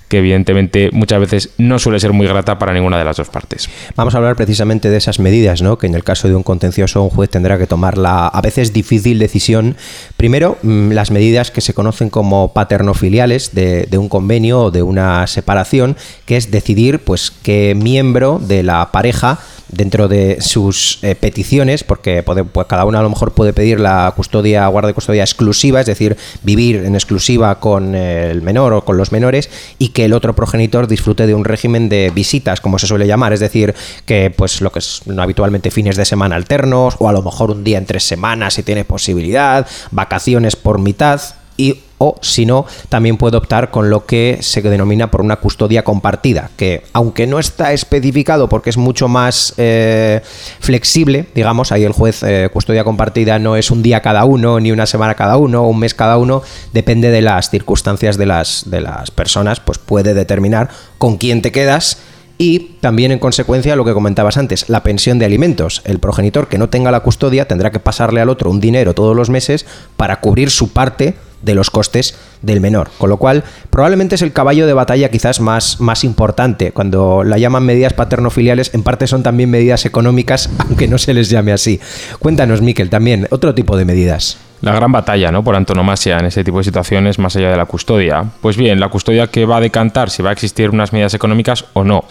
que 0.09 0.19
evidentemente 0.19 0.91
muchas 0.93 1.21
veces 1.21 1.51
no 1.59 1.79
suele 1.79 2.01
ser 2.01 2.13
muy 2.13 2.27
grata 2.27 2.59
para 2.59 2.73
ninguna 2.73 2.99
de 2.99 3.05
las 3.05 3.17
dos 3.17 3.29
partes. 3.29 3.69
Vamos 3.95 4.15
a 4.15 4.19
hablar 4.19 4.37
precisamente 4.37 4.91
de 4.91 4.97
esas 4.97 5.19
medidas, 5.19 5.63
¿no? 5.63 5.79
que 5.79 5.87
en 5.87 5.95
el 5.95 6.05
caso 6.05 6.29
de 6.29 6.35
un 6.35 6.43
contencioso 6.43 7.03
un 7.03 7.11
juez 7.11 7.31
tendrá 7.31 7.59
que 7.59 7.67
tomar 7.67 7.99
la 7.99 8.27
a 8.29 8.41
veces 8.41 8.73
difícil 8.73 9.19
decisión. 9.19 9.77
Primero, 10.17 10.59
mm, 10.63 10.93
las 10.93 11.11
medidas 11.11 11.51
que 11.51 11.61
se 11.61 11.75
conocen 11.75 12.11
como 12.11 12.53
paternofiliales 12.53 13.55
de, 13.55 13.87
de 13.87 13.99
un 13.99 14.09
convenio 14.09 14.61
o 14.63 14.71
de 14.71 14.83
una 14.83 15.27
separación, 15.27 15.97
que 16.25 16.37
es 16.37 16.51
decidir 16.51 17.01
pues 17.01 17.33
qué 17.43 17.75
miembro 17.77 18.41
de 18.41 18.63
la 18.63 18.93
pareja 18.93 19.39
dentro 19.69 20.09
de 20.09 20.39
sus 20.41 20.99
eh, 21.03 21.15
peticiones, 21.15 21.85
porque 21.85 22.23
puede, 22.23 22.45
pues 22.45 22.67
cada 22.67 22.85
uno 22.85 22.99
a 22.99 23.03
lo 23.03 23.11
mejor 23.11 23.33
puede 23.33 23.53
pedir 23.53 23.81
la 23.81 24.13
custodia, 24.17 24.67
guarda 24.69 24.89
de 24.89 24.95
custodia 24.95 25.23
exclusiva, 25.23 25.81
es 25.81 25.87
decir, 25.87 26.17
vivir 26.43 26.77
en 26.77 26.95
exclusiva 26.95 27.59
con 27.59 27.95
el 27.95 28.43
menor 28.43 28.73
o 28.73 28.85
con 28.85 28.97
los 28.97 29.13
menores, 29.13 29.51
y 29.79 29.89
que 29.89 30.05
el 30.05 30.13
otro 30.13 30.35
progenitor 30.35 30.87
disfrute 30.87 31.27
de 31.27 31.35
un 31.35 31.45
régimen 31.45 31.89
de 31.89 32.11
visitas, 32.15 32.61
como 32.61 32.79
se 32.79 32.87
suele 32.87 33.07
llamar, 33.07 33.33
es 33.33 33.41
decir, 33.41 33.75
que 34.05 34.31
pues 34.31 34.61
lo 34.61 34.71
que 34.71 34.79
es 34.79 35.03
habitualmente 35.19 35.71
fines 35.71 35.97
de 35.97 36.05
semana 36.05 36.37
alternos, 36.37 36.97
o 36.99 37.09
a 37.09 37.13
lo 37.13 37.23
mejor 37.23 37.51
un 37.51 37.65
día 37.65 37.79
en 37.79 37.87
tres 37.87 38.05
semanas 38.05 38.55
si 38.55 38.63
tiene 38.63 38.85
posibilidad, 38.85 39.67
vacaciones 39.91 40.57
por 40.57 40.79
mitad, 40.79 41.21
y 41.57 41.81
o 41.99 42.17
si 42.21 42.47
no, 42.47 42.67
también 42.89 43.17
puede 43.17 43.37
optar 43.37 43.71
con 43.71 43.91
lo 43.91 44.05
que 44.07 44.39
se 44.41 44.63
denomina 44.63 45.11
por 45.11 45.23
una 45.23 45.37
custodia 45.37 45.85
compartida, 45.85 46.51
que 46.57 46.85
aunque 46.93 47.27
no 47.27 47.39
está 47.39 47.73
especificado 47.73 48.49
porque 48.49 48.71
es 48.71 48.77
mucho 48.77 49.09
más 49.09 49.55
eh, 49.57 50.21
flexible, 50.61 51.27
digamos, 51.35 51.73
ahí 51.73 51.85
el 51.85 51.93
juez 51.93 52.23
eh, 52.23 52.49
custodia 52.53 52.85
compartida 52.85 53.39
no 53.39 53.57
es 53.57 53.71
un 53.71 53.83
día 53.83 54.03
cada 54.03 54.25
uno, 54.25 54.61
ni 54.61 54.73
una 54.73 54.87
semana 54.87 55.15
cada 55.15 55.37
uno, 55.37 55.63
o 55.63 55.69
un 55.69 55.79
mes 55.79 55.95
cada 55.95 56.19
uno, 56.19 56.43
depende 56.73 57.11
de 57.11 57.23
las 57.23 57.51
circunstancias 57.51 58.17
de 58.17 58.27
las, 58.27 58.65
de 58.67 58.81
las 58.81 59.11
personas, 59.11 59.61
pues 59.61 59.79
puede 59.79 60.15
determinar 60.15 60.69
con 60.99 61.17
quién 61.17 61.43
te 61.43 61.53
quedas 61.53 61.99
y 62.39 62.77
también 62.81 63.13
en 63.13 63.19
consecuencia 63.19 63.77
lo 63.77 63.85
que 63.85 63.95
comentabas 63.95 64.37
antes, 64.37 64.69
la 64.69 64.83
pensión 64.83 65.19
de 65.19 65.25
alimentos. 65.25 65.81
El 65.85 65.99
progenitor 65.99 66.49
que 66.49 66.59
no 66.59 66.69
tenga 66.69 66.91
la 66.91 67.01
custodia 67.01 67.49
tendrá 67.49 67.71
que 67.71 67.81
pasarle 67.81 68.21
al 68.21 68.29
otro 68.29 68.51
un 68.51 68.61
dinero 68.61 68.95
todos 68.95 69.17
los 69.17 69.31
meses 69.31 69.65
para 69.97 70.21
cubrir 70.21 70.51
su 70.51 70.73
parte 70.73 71.15
de 71.43 71.55
los 71.55 71.71
costes 71.71 72.17
del 72.43 72.61
menor. 72.61 72.91
Con 72.99 73.11
lo 73.11 73.17
cual, 73.17 73.45
probablemente 73.71 74.15
es 74.15 74.23
el 74.23 74.33
caballo 74.33 74.67
de 74.67 74.73
batalla 74.73 75.11
quizás 75.11 75.41
más, 75.41 75.81
más 75.81 76.05
importante. 76.05 76.73
Cuando 76.73 77.25
la 77.25 77.39
llaman 77.39 77.65
medidas 77.65 77.93
paternofiliales, 77.93 78.75
en 78.75 78.83
parte 78.83 79.07
son 79.07 79.23
también 79.23 79.51
medidas 79.51 79.87
económicas, 79.87 80.51
aunque 80.59 80.89
no 80.89 80.99
se 80.99 81.15
les 81.15 81.31
llame 81.31 81.53
así. 81.53 81.81
Cuéntanos, 82.19 82.63
Miquel, 82.63 82.91
también 82.91 83.27
otro 83.31 83.55
tipo 83.55 83.77
de 83.77 83.85
medidas. 83.85 84.39
La 84.63 84.73
gran 84.73 84.91
batalla, 84.91 85.31
¿no? 85.31 85.45
Por 85.45 85.55
antonomasia 85.55 86.19
en 86.19 86.27
este 86.27 86.43
tipo 86.43 86.59
de 86.59 86.65
situaciones, 86.65 87.19
más 87.19 87.37
allá 87.37 87.51
de 87.51 87.57
la 87.57 87.67
custodia. 87.67 88.25
Pues 88.41 88.57
bien, 88.57 88.81
la 88.81 88.89
custodia 88.89 89.27
que 89.27 89.45
va 89.45 89.59
a 89.59 89.61
decantar 89.61 90.09
si 90.11 90.23
va 90.23 90.31
a 90.31 90.33
existir 90.33 90.71
unas 90.71 90.93
medidas 90.93 91.13
económicas 91.15 91.67
o 91.75 91.85
no. 91.85 92.05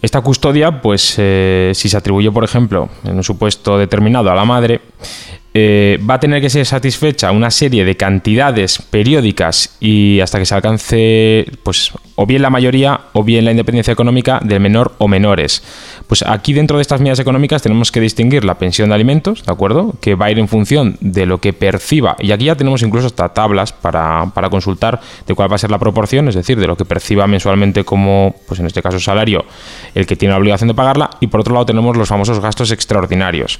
Esta 0.00 0.20
custodia, 0.20 0.80
pues 0.80 1.16
eh, 1.18 1.72
si 1.74 1.88
se 1.88 1.96
atribuye, 1.96 2.30
por 2.30 2.44
ejemplo, 2.44 2.88
en 3.04 3.16
un 3.16 3.24
supuesto 3.24 3.76
determinado 3.76 4.30
a 4.30 4.34
la 4.34 4.44
madre, 4.44 4.80
eh, 5.60 5.98
va 6.08 6.14
a 6.14 6.20
tener 6.20 6.40
que 6.40 6.50
ser 6.50 6.64
satisfecha 6.64 7.32
una 7.32 7.50
serie 7.50 7.84
de 7.84 7.96
cantidades 7.96 8.80
periódicas 8.90 9.76
y 9.80 10.20
hasta 10.20 10.38
que 10.38 10.46
se 10.46 10.54
alcance, 10.54 11.46
pues, 11.64 11.92
o 12.14 12.26
bien 12.26 12.42
la 12.42 12.50
mayoría 12.50 13.00
o 13.12 13.24
bien 13.24 13.44
la 13.44 13.50
independencia 13.50 13.92
económica 13.92 14.40
del 14.44 14.60
menor 14.60 14.94
o 14.98 15.08
menores. 15.08 15.64
Pues 16.06 16.22
aquí 16.22 16.52
dentro 16.52 16.78
de 16.78 16.82
estas 16.82 17.00
medidas 17.00 17.18
económicas 17.18 17.60
tenemos 17.60 17.90
que 17.90 18.00
distinguir 18.00 18.44
la 18.44 18.56
pensión 18.56 18.90
de 18.90 18.94
alimentos, 18.94 19.44
¿de 19.44 19.52
acuerdo? 19.52 19.96
Que 20.00 20.14
va 20.14 20.26
a 20.26 20.30
ir 20.30 20.38
en 20.38 20.46
función 20.46 20.96
de 21.00 21.26
lo 21.26 21.38
que 21.38 21.52
perciba. 21.52 22.14
Y 22.20 22.30
aquí 22.30 22.44
ya 22.44 22.54
tenemos 22.54 22.82
incluso 22.82 23.08
hasta 23.08 23.28
tablas 23.30 23.72
para, 23.72 24.26
para 24.32 24.50
consultar 24.50 25.00
de 25.26 25.34
cuál 25.34 25.50
va 25.50 25.56
a 25.56 25.58
ser 25.58 25.72
la 25.72 25.78
proporción, 25.78 26.28
es 26.28 26.36
decir, 26.36 26.60
de 26.60 26.68
lo 26.68 26.76
que 26.76 26.84
perciba 26.84 27.26
mensualmente 27.26 27.84
como, 27.84 28.36
pues 28.46 28.60
en 28.60 28.66
este 28.66 28.80
caso, 28.80 29.00
salario, 29.00 29.44
el 29.94 30.06
que 30.06 30.14
tiene 30.14 30.32
la 30.32 30.38
obligación 30.38 30.68
de 30.68 30.74
pagarla. 30.74 31.10
Y 31.18 31.26
por 31.26 31.40
otro 31.40 31.54
lado 31.54 31.66
tenemos 31.66 31.96
los 31.96 32.08
famosos 32.08 32.38
gastos 32.38 32.70
extraordinarios 32.70 33.58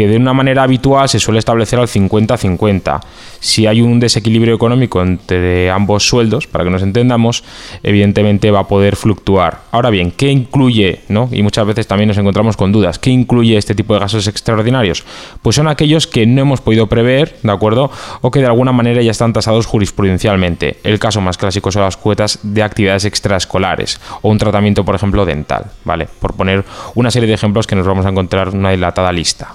que 0.00 0.08
de 0.08 0.16
una 0.16 0.32
manera 0.32 0.62
habitual 0.62 1.10
se 1.10 1.20
suele 1.20 1.40
establecer 1.40 1.78
al 1.78 1.86
50-50. 1.86 3.00
Si 3.38 3.66
hay 3.66 3.82
un 3.82 4.00
desequilibrio 4.00 4.54
económico 4.54 5.02
entre 5.02 5.70
ambos 5.70 6.08
sueldos, 6.08 6.46
para 6.46 6.64
que 6.64 6.70
nos 6.70 6.80
entendamos, 6.80 7.44
evidentemente 7.82 8.50
va 8.50 8.60
a 8.60 8.66
poder 8.66 8.96
fluctuar. 8.96 9.60
Ahora 9.70 9.90
bien, 9.90 10.10
¿qué 10.10 10.30
incluye? 10.30 11.00
¿no? 11.08 11.28
Y 11.30 11.42
muchas 11.42 11.66
veces 11.66 11.86
también 11.86 12.08
nos 12.08 12.16
encontramos 12.16 12.56
con 12.56 12.72
dudas. 12.72 12.98
¿Qué 12.98 13.10
incluye 13.10 13.58
este 13.58 13.74
tipo 13.74 13.92
de 13.92 14.00
gastos 14.00 14.26
extraordinarios? 14.26 15.04
Pues 15.42 15.56
son 15.56 15.68
aquellos 15.68 16.06
que 16.06 16.24
no 16.24 16.40
hemos 16.40 16.62
podido 16.62 16.86
prever, 16.86 17.36
¿de 17.42 17.52
acuerdo? 17.52 17.90
O 18.22 18.30
que 18.30 18.40
de 18.40 18.46
alguna 18.46 18.72
manera 18.72 19.02
ya 19.02 19.10
están 19.10 19.34
tasados 19.34 19.66
jurisprudencialmente. 19.66 20.78
El 20.82 20.98
caso 20.98 21.20
más 21.20 21.36
clásico 21.36 21.70
son 21.70 21.82
las 21.82 21.98
cuotas 21.98 22.38
de 22.42 22.62
actividades 22.62 23.04
extraescolares 23.04 24.00
o 24.22 24.30
un 24.30 24.38
tratamiento, 24.38 24.82
por 24.82 24.94
ejemplo, 24.94 25.26
dental, 25.26 25.66
¿vale? 25.84 26.08
Por 26.20 26.32
poner 26.32 26.64
una 26.94 27.10
serie 27.10 27.28
de 27.28 27.34
ejemplos 27.34 27.66
que 27.66 27.76
nos 27.76 27.86
vamos 27.86 28.06
a 28.06 28.08
encontrar 28.08 28.48
en 28.48 28.60
una 28.60 28.70
dilatada 28.70 29.12
lista. 29.12 29.52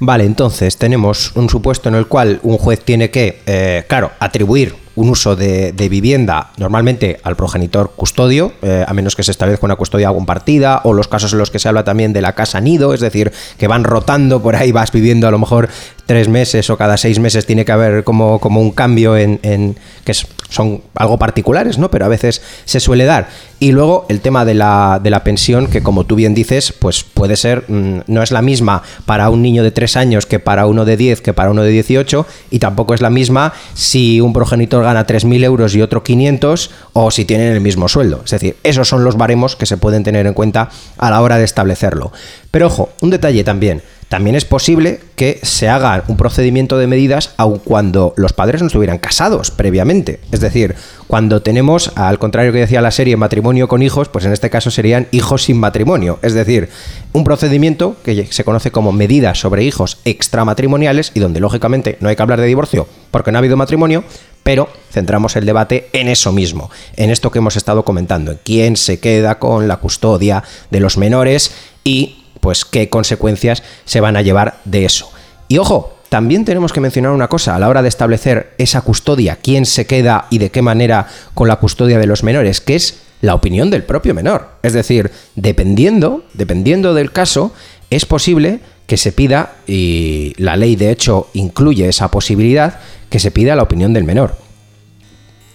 Vale, 0.00 0.24
entonces 0.24 0.76
tenemos 0.76 1.32
un 1.34 1.48
supuesto 1.48 1.88
en 1.88 1.94
el 1.94 2.06
cual 2.06 2.40
un 2.42 2.58
juez 2.58 2.80
tiene 2.84 3.10
que, 3.10 3.40
eh, 3.46 3.84
claro, 3.88 4.12
atribuir 4.18 4.74
un 4.94 5.08
uso 5.08 5.36
de, 5.36 5.72
vivienda 5.90 6.52
normalmente 6.58 7.18
al 7.22 7.36
progenitor 7.36 7.92
custodio, 7.96 8.52
eh, 8.62 8.84
a 8.86 8.94
menos 8.94 9.16
que 9.16 9.22
se 9.22 9.30
establezca 9.30 9.66
una 9.66 9.76
custodia 9.76 10.10
compartida, 10.10 10.80
o 10.84 10.92
los 10.92 11.08
casos 11.08 11.32
en 11.32 11.38
los 11.38 11.50
que 11.50 11.58
se 11.58 11.68
habla 11.68 11.84
también 11.84 12.12
de 12.12 12.20
la 12.20 12.34
casa 12.34 12.60
nido, 12.60 12.94
es 12.94 13.00
decir, 13.00 13.32
que 13.58 13.68
van 13.68 13.84
rotando 13.84 14.42
por 14.42 14.54
ahí, 14.54 14.70
vas 14.70 14.92
viviendo 14.92 15.26
a 15.26 15.30
lo 15.30 15.38
mejor 15.38 15.68
tres 16.06 16.28
meses 16.28 16.68
o 16.70 16.76
cada 16.76 16.96
seis 16.96 17.18
meses 17.18 17.46
tiene 17.46 17.64
que 17.64 17.72
haber 17.72 18.04
como, 18.04 18.38
como 18.38 18.60
un 18.60 18.72
cambio 18.72 19.16
en, 19.16 19.76
que 20.04 20.14
son 20.48 20.82
algo 20.94 21.18
particulares, 21.18 21.78
¿no? 21.78 21.90
Pero 21.90 22.04
a 22.04 22.08
veces 22.08 22.42
se 22.64 22.80
suele 22.80 23.04
dar. 23.04 23.28
Y 23.58 23.72
luego 23.72 24.06
el 24.08 24.20
tema 24.20 24.44
de 24.44 24.54
la, 24.54 25.00
de 25.02 25.08
la 25.10 25.24
pensión, 25.24 25.68
que 25.68 25.82
como 25.82 26.04
tú 26.04 26.16
bien 26.16 26.34
dices, 26.34 26.72
pues 26.72 27.04
puede 27.04 27.36
ser, 27.36 27.64
mm, 27.68 28.00
no 28.06 28.22
es 28.22 28.32
la 28.32 28.42
misma 28.42 28.82
para 29.06 29.30
un 29.30 29.40
niño 29.40 29.62
de 29.62 29.70
tres 29.70 29.96
años 29.96 30.26
que 30.26 30.40
para 30.40 30.66
uno 30.66 30.84
de 30.84 30.96
10, 30.96 31.22
que 31.22 31.32
para 31.32 31.50
uno 31.50 31.62
de 31.62 31.70
18, 31.70 32.26
y 32.50 32.58
tampoco 32.58 32.92
es 32.92 33.00
la 33.00 33.08
misma 33.08 33.52
si 33.74 34.20
un 34.20 34.32
progenitor 34.32 34.84
gana 34.84 35.06
3.000 35.06 35.44
euros 35.44 35.74
y 35.74 35.80
otro 35.80 36.02
500, 36.02 36.70
o 36.92 37.10
si 37.10 37.24
tienen 37.24 37.52
el 37.54 37.60
mismo 37.60 37.88
sueldo. 37.88 38.22
Es 38.24 38.32
decir, 38.32 38.56
esos 38.62 38.88
son 38.88 39.04
los 39.04 39.16
baremos 39.16 39.56
que 39.56 39.66
se 39.66 39.76
pueden 39.76 40.02
tener 40.02 40.26
en 40.26 40.34
cuenta 40.34 40.68
a 40.98 41.10
la 41.10 41.22
hora 41.22 41.38
de 41.38 41.44
establecerlo. 41.44 42.12
Pero 42.50 42.66
ojo, 42.66 42.90
un 43.00 43.10
detalle 43.10 43.44
también. 43.44 43.82
También 44.12 44.36
es 44.36 44.44
posible 44.44 45.00
que 45.16 45.40
se 45.42 45.70
haga 45.70 46.04
un 46.06 46.18
procedimiento 46.18 46.76
de 46.76 46.86
medidas 46.86 47.32
aun 47.38 47.58
cuando 47.58 48.12
los 48.18 48.34
padres 48.34 48.60
no 48.60 48.66
estuvieran 48.66 48.98
casados 48.98 49.50
previamente. 49.50 50.20
Es 50.30 50.40
decir, 50.40 50.74
cuando 51.06 51.40
tenemos, 51.40 51.92
al 51.94 52.18
contrario 52.18 52.52
que 52.52 52.58
decía 52.58 52.82
la 52.82 52.90
serie, 52.90 53.16
matrimonio 53.16 53.68
con 53.68 53.80
hijos, 53.80 54.10
pues 54.10 54.26
en 54.26 54.34
este 54.34 54.50
caso 54.50 54.70
serían 54.70 55.08
hijos 55.12 55.44
sin 55.44 55.58
matrimonio. 55.58 56.18
Es 56.20 56.34
decir, 56.34 56.68
un 57.14 57.24
procedimiento 57.24 57.96
que 58.04 58.26
se 58.30 58.44
conoce 58.44 58.70
como 58.70 58.92
medidas 58.92 59.38
sobre 59.40 59.64
hijos 59.64 59.96
extramatrimoniales 60.04 61.12
y 61.14 61.20
donde 61.20 61.40
lógicamente 61.40 61.96
no 62.00 62.10
hay 62.10 62.16
que 62.16 62.22
hablar 62.22 62.42
de 62.42 62.46
divorcio 62.46 62.86
porque 63.10 63.32
no 63.32 63.38
ha 63.38 63.40
habido 63.40 63.56
matrimonio, 63.56 64.04
pero 64.42 64.68
centramos 64.90 65.36
el 65.36 65.46
debate 65.46 65.88
en 65.94 66.08
eso 66.08 66.32
mismo, 66.32 66.70
en 66.96 67.08
esto 67.08 67.30
que 67.30 67.38
hemos 67.38 67.56
estado 67.56 67.82
comentando, 67.82 68.32
en 68.32 68.40
quién 68.44 68.76
se 68.76 69.00
queda 69.00 69.38
con 69.38 69.68
la 69.68 69.78
custodia 69.78 70.42
de 70.70 70.80
los 70.80 70.98
menores 70.98 71.54
y 71.82 72.21
pues 72.42 72.64
qué 72.64 72.88
consecuencias 72.88 73.62
se 73.84 74.00
van 74.00 74.16
a 74.16 74.22
llevar 74.22 74.58
de 74.64 74.84
eso. 74.84 75.08
Y 75.46 75.58
ojo, 75.58 75.96
también 76.08 76.44
tenemos 76.44 76.72
que 76.72 76.80
mencionar 76.80 77.12
una 77.12 77.28
cosa 77.28 77.54
a 77.54 77.58
la 77.60 77.68
hora 77.68 77.82
de 77.82 77.88
establecer 77.88 78.52
esa 78.58 78.80
custodia, 78.80 79.38
quién 79.40 79.64
se 79.64 79.86
queda 79.86 80.26
y 80.28 80.38
de 80.38 80.50
qué 80.50 80.60
manera 80.60 81.06
con 81.34 81.46
la 81.46 81.56
custodia 81.56 82.00
de 82.00 82.08
los 82.08 82.24
menores, 82.24 82.60
que 82.60 82.74
es 82.74 82.98
la 83.20 83.36
opinión 83.36 83.70
del 83.70 83.84
propio 83.84 84.12
menor. 84.12 84.48
Es 84.64 84.72
decir, 84.72 85.12
dependiendo, 85.36 86.24
dependiendo 86.34 86.94
del 86.94 87.12
caso, 87.12 87.54
es 87.90 88.06
posible 88.06 88.58
que 88.88 88.96
se 88.96 89.12
pida, 89.12 89.52
y 89.68 90.34
la 90.36 90.56
ley 90.56 90.74
de 90.74 90.90
hecho 90.90 91.28
incluye 91.34 91.88
esa 91.88 92.10
posibilidad, 92.10 92.80
que 93.08 93.20
se 93.20 93.30
pida 93.30 93.54
la 93.54 93.62
opinión 93.62 93.92
del 93.92 94.02
menor. 94.02 94.36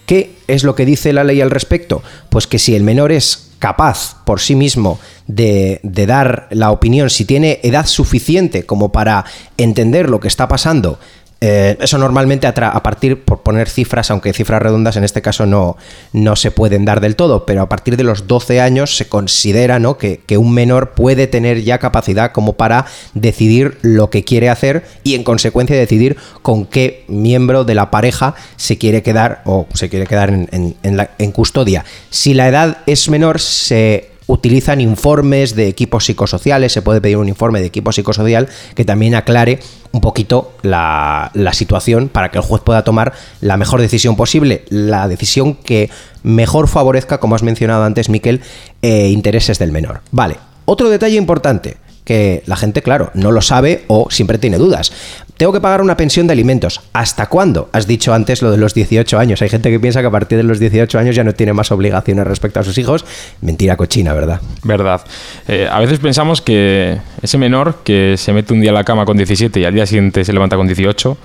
¿Qué 0.06 0.36
es 0.46 0.64
lo 0.64 0.74
que 0.74 0.86
dice 0.86 1.12
la 1.12 1.22
ley 1.22 1.42
al 1.42 1.50
respecto? 1.50 2.02
Pues 2.30 2.46
que 2.46 2.58
si 2.58 2.74
el 2.74 2.82
menor 2.82 3.12
es 3.12 3.47
capaz 3.58 4.16
por 4.24 4.40
sí 4.40 4.54
mismo 4.54 4.98
de, 5.26 5.80
dar 5.82 6.48
la 6.50 6.70
opinión, 6.70 7.10
si 7.10 7.24
tiene 7.24 7.60
edad 7.62 7.86
suficiente 7.86 8.64
como 8.64 8.90
para 8.90 9.24
entender 9.56 10.08
lo 10.08 10.20
que 10.20 10.28
está 10.28 10.48
pasando, 10.48 10.98
eh, 11.40 11.76
eso 11.80 11.98
normalmente 11.98 12.48
a, 12.48 12.82
partir, 12.82 13.22
por 13.22 13.42
poner 13.42 13.68
cifras, 13.68 14.10
aunque 14.10 14.32
cifras 14.32 14.60
redondas 14.60 14.96
en 14.96 15.04
este 15.04 15.22
caso 15.22 15.46
no, 15.46 15.76
no 16.12 16.34
se 16.34 16.50
pueden 16.50 16.84
dar 16.84 17.00
del 17.00 17.14
todo, 17.14 17.46
pero 17.46 17.62
a 17.62 17.68
partir 17.68 17.96
de 17.96 18.02
los 18.02 18.26
12 18.26 18.60
años 18.60 18.96
se 18.96 19.08
considera 19.08 19.78
¿no? 19.78 19.98
que, 19.98 20.20
que, 20.26 20.36
un 20.36 20.52
menor 20.52 20.90
puede 20.90 21.28
tener 21.28 21.62
ya 21.62 21.78
capacidad 21.78 22.32
como 22.32 22.54
para 22.54 22.86
decidir 23.14 23.78
lo 23.82 24.10
que 24.10 24.24
quiere 24.24 24.50
hacer 24.50 24.84
y 25.04 25.14
en 25.14 25.22
consecuencia 25.22 25.76
decidir 25.76 26.16
con 26.42 26.66
qué 26.66 27.04
miembro 27.06 27.64
de 27.64 27.76
la 27.76 27.90
pareja 27.92 28.34
se 28.56 28.76
quiere 28.76 29.02
quedar 29.04 29.42
o 29.44 29.66
se 29.74 29.88
quiere 29.88 30.06
quedar 30.06 30.30
en, 30.30 30.76
en 30.82 31.32
custodia. 31.32 31.84
Si 32.10 32.34
la 32.34 32.48
edad 32.48 32.78
es 32.86 33.08
menor, 33.08 33.40
se 33.40 34.17
utilizan 34.28 34.80
informes 34.80 35.56
de 35.56 35.66
equipos 35.66 36.04
psicosociales, 36.04 36.72
se 36.72 36.82
puede 36.82 37.00
pedir 37.00 37.16
un 37.16 37.28
informe 37.28 37.60
de 37.60 37.66
equipo 37.66 37.90
psicosocial 37.90 38.48
que 38.76 38.84
también 38.84 39.16
aclare 39.16 39.58
un 39.90 40.00
poquito 40.00 40.52
la, 40.62 41.32
situación 41.52 42.08
para 42.08 42.30
que 42.30 42.38
el 42.38 42.44
juez 42.44 42.62
pueda 42.62 42.84
tomar 42.84 43.14
la 43.40 43.56
mejor 43.56 43.80
decisión 43.80 44.14
posible, 44.16 44.64
la 44.68 45.08
decisión 45.08 45.54
que 45.54 45.90
mejor 46.22 46.68
favorezca, 46.68 47.18
como 47.18 47.34
has 47.34 47.42
mencionado 47.42 47.84
antes, 47.84 48.10
Miquel, 48.10 48.42
eh, 48.82 49.08
intereses 49.08 49.58
del 49.58 49.72
menor. 49.72 50.02
Vale, 50.12 50.36
otro 50.66 50.90
detalle 50.90 51.16
importante 51.16 51.78
que 52.04 52.42
la 52.46 52.56
gente, 52.56 52.82
claro, 52.82 53.10
no 53.14 53.32
lo 53.32 53.42
sabe 53.42 53.84
o 53.86 54.10
siempre 54.10 54.38
tiene 54.38 54.56
dudas. 54.56 54.92
Tengo 55.38 55.52
que 55.52 55.60
pagar 55.60 55.80
una 55.82 55.96
pensión 55.96 56.26
de 56.26 56.32
alimentos. 56.32 56.80
¿Hasta 56.92 57.26
cuándo? 57.26 57.68
Has 57.72 57.86
dicho 57.86 58.12
antes 58.12 58.42
lo 58.42 58.50
de 58.50 58.56
los 58.56 58.74
18 58.74 59.20
años. 59.20 59.40
Hay 59.40 59.48
gente 59.48 59.70
que 59.70 59.78
piensa 59.78 60.00
que 60.00 60.08
a 60.08 60.10
partir 60.10 60.36
de 60.36 60.42
los 60.42 60.58
18 60.58 60.98
años 60.98 61.14
ya 61.14 61.22
no 61.22 61.32
tiene 61.32 61.52
más 61.52 61.70
obligaciones 61.70 62.26
respecto 62.26 62.58
a 62.58 62.64
sus 62.64 62.76
hijos. 62.76 63.04
Mentira 63.40 63.76
cochina, 63.76 64.12
¿verdad? 64.14 64.40
Verdad. 64.64 65.00
Eh, 65.46 65.68
a 65.70 65.78
veces 65.78 66.00
pensamos 66.00 66.42
que 66.42 66.98
ese 67.22 67.38
menor 67.38 67.76
que 67.84 68.16
se 68.16 68.32
mete 68.32 68.52
un 68.52 68.60
día 68.60 68.72
a 68.72 68.74
la 68.74 68.82
cama 68.82 69.04
con 69.04 69.16
17 69.16 69.60
y 69.60 69.64
al 69.64 69.72
día 69.72 69.86
siguiente 69.86 70.24
se 70.24 70.32
levanta 70.32 70.56
con 70.56 70.66
18, 70.66 71.16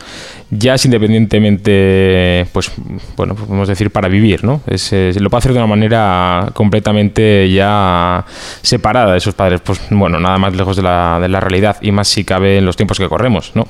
ya 0.51 0.75
es 0.75 0.86
independientemente, 0.86 2.46
pues, 2.53 2.70
bueno, 3.17 3.34
pues 3.34 3.48
podemos 3.48 3.67
decir 3.67 3.89
para 3.89 4.10
vivir, 4.10 4.43
¿no? 4.43 4.62
Es, 4.67 4.91
lo 4.91 5.32
puede 5.32 5.39
hacer 5.39 5.53
de 5.53 5.58
una 5.58 5.67
manera 5.67 6.51
completamente 6.53 7.51
ya 7.51 8.24
separada 8.62 9.15
de 9.15 9.20
sus 9.20 9.34
padres. 9.34 9.62
Pues, 9.62 9.82
bueno, 9.89 10.20
nada 10.20 10.38
más 10.38 10.55
lejos 10.55 10.75
de 10.75 10.84
la, 10.84 11.17
de 11.20 11.29
la 11.29 11.39
realidad 11.39 11.77
y 11.82 11.91
más 11.91 12.08
si 12.08 12.24
cabe 12.24 12.60
en 12.60 12.65
los 12.67 12.75
tiempos 12.75 13.00
que 13.00 13.10
corremos, 13.10 13.53
¿no? 13.55 13.65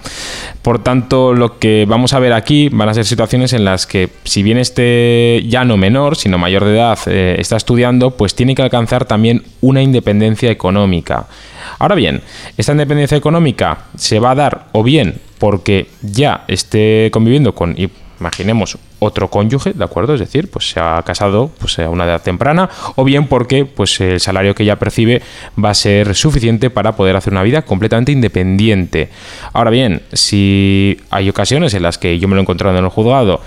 Por 0.61 0.79
tanto, 0.83 1.33
lo 1.33 1.59
que 1.59 1.85
vamos 1.87 2.13
a 2.13 2.19
ver 2.19 2.33
aquí 2.33 2.69
van 2.69 2.89
a 2.89 2.93
ser 2.93 3.05
situaciones 3.05 3.53
en 3.53 3.65
las 3.65 3.85
que, 3.85 4.09
si 4.23 4.43
bien 4.43 4.57
este 4.57 5.43
ya 5.47 5.65
no 5.65 5.77
menor, 5.77 6.15
sino 6.15 6.37
mayor 6.37 6.65
de 6.65 6.75
edad, 6.75 6.99
eh, 7.07 7.35
está 7.39 7.57
estudiando, 7.57 8.11
pues 8.11 8.35
tiene 8.35 8.55
que 8.55 8.61
alcanzar 8.61 9.05
también 9.05 9.43
una 9.61 9.81
independencia 9.81 10.49
económica. 10.51 11.27
Ahora 11.79 11.95
bien, 11.95 12.21
esta 12.57 12.71
independencia 12.71 13.17
económica 13.17 13.85
se 13.95 14.19
va 14.19 14.31
a 14.31 14.35
dar 14.35 14.65
o 14.71 14.83
bien 14.83 15.19
porque 15.39 15.87
ya 16.01 16.45
esté 16.47 17.09
conviviendo 17.11 17.53
con, 17.53 17.75
imaginemos, 18.23 18.77
otro 18.99 19.29
cónyuge, 19.29 19.73
¿de 19.73 19.83
acuerdo? 19.83 20.13
Es 20.13 20.21
decir, 20.21 20.49
pues 20.49 20.69
se 20.69 20.79
ha 20.79 21.01
casado 21.05 21.51
pues, 21.59 21.77
a 21.79 21.89
una 21.89 22.05
edad 22.05 22.21
temprana, 22.21 22.69
o 22.95 23.03
bien 23.03 23.27
porque 23.27 23.65
pues, 23.65 23.99
el 23.99 24.19
salario 24.19 24.55
que 24.55 24.63
ella 24.63 24.79
percibe 24.79 25.21
va 25.63 25.71
a 25.71 25.73
ser 25.73 26.15
suficiente 26.15 26.69
para 26.69 26.95
poder 26.95 27.15
hacer 27.15 27.33
una 27.33 27.43
vida 27.43 27.63
completamente 27.63 28.13
independiente. 28.13 29.09
Ahora 29.51 29.71
bien, 29.71 30.01
si 30.13 30.97
hay 31.09 31.29
ocasiones 31.29 31.73
en 31.73 31.83
las 31.83 31.97
que 31.97 32.17
yo 32.17 32.27
me 32.27 32.35
lo 32.35 32.41
he 32.41 32.43
encontrado 32.43 32.77
en 32.77 32.83
el 32.83 32.89
juzgado, 32.89 33.41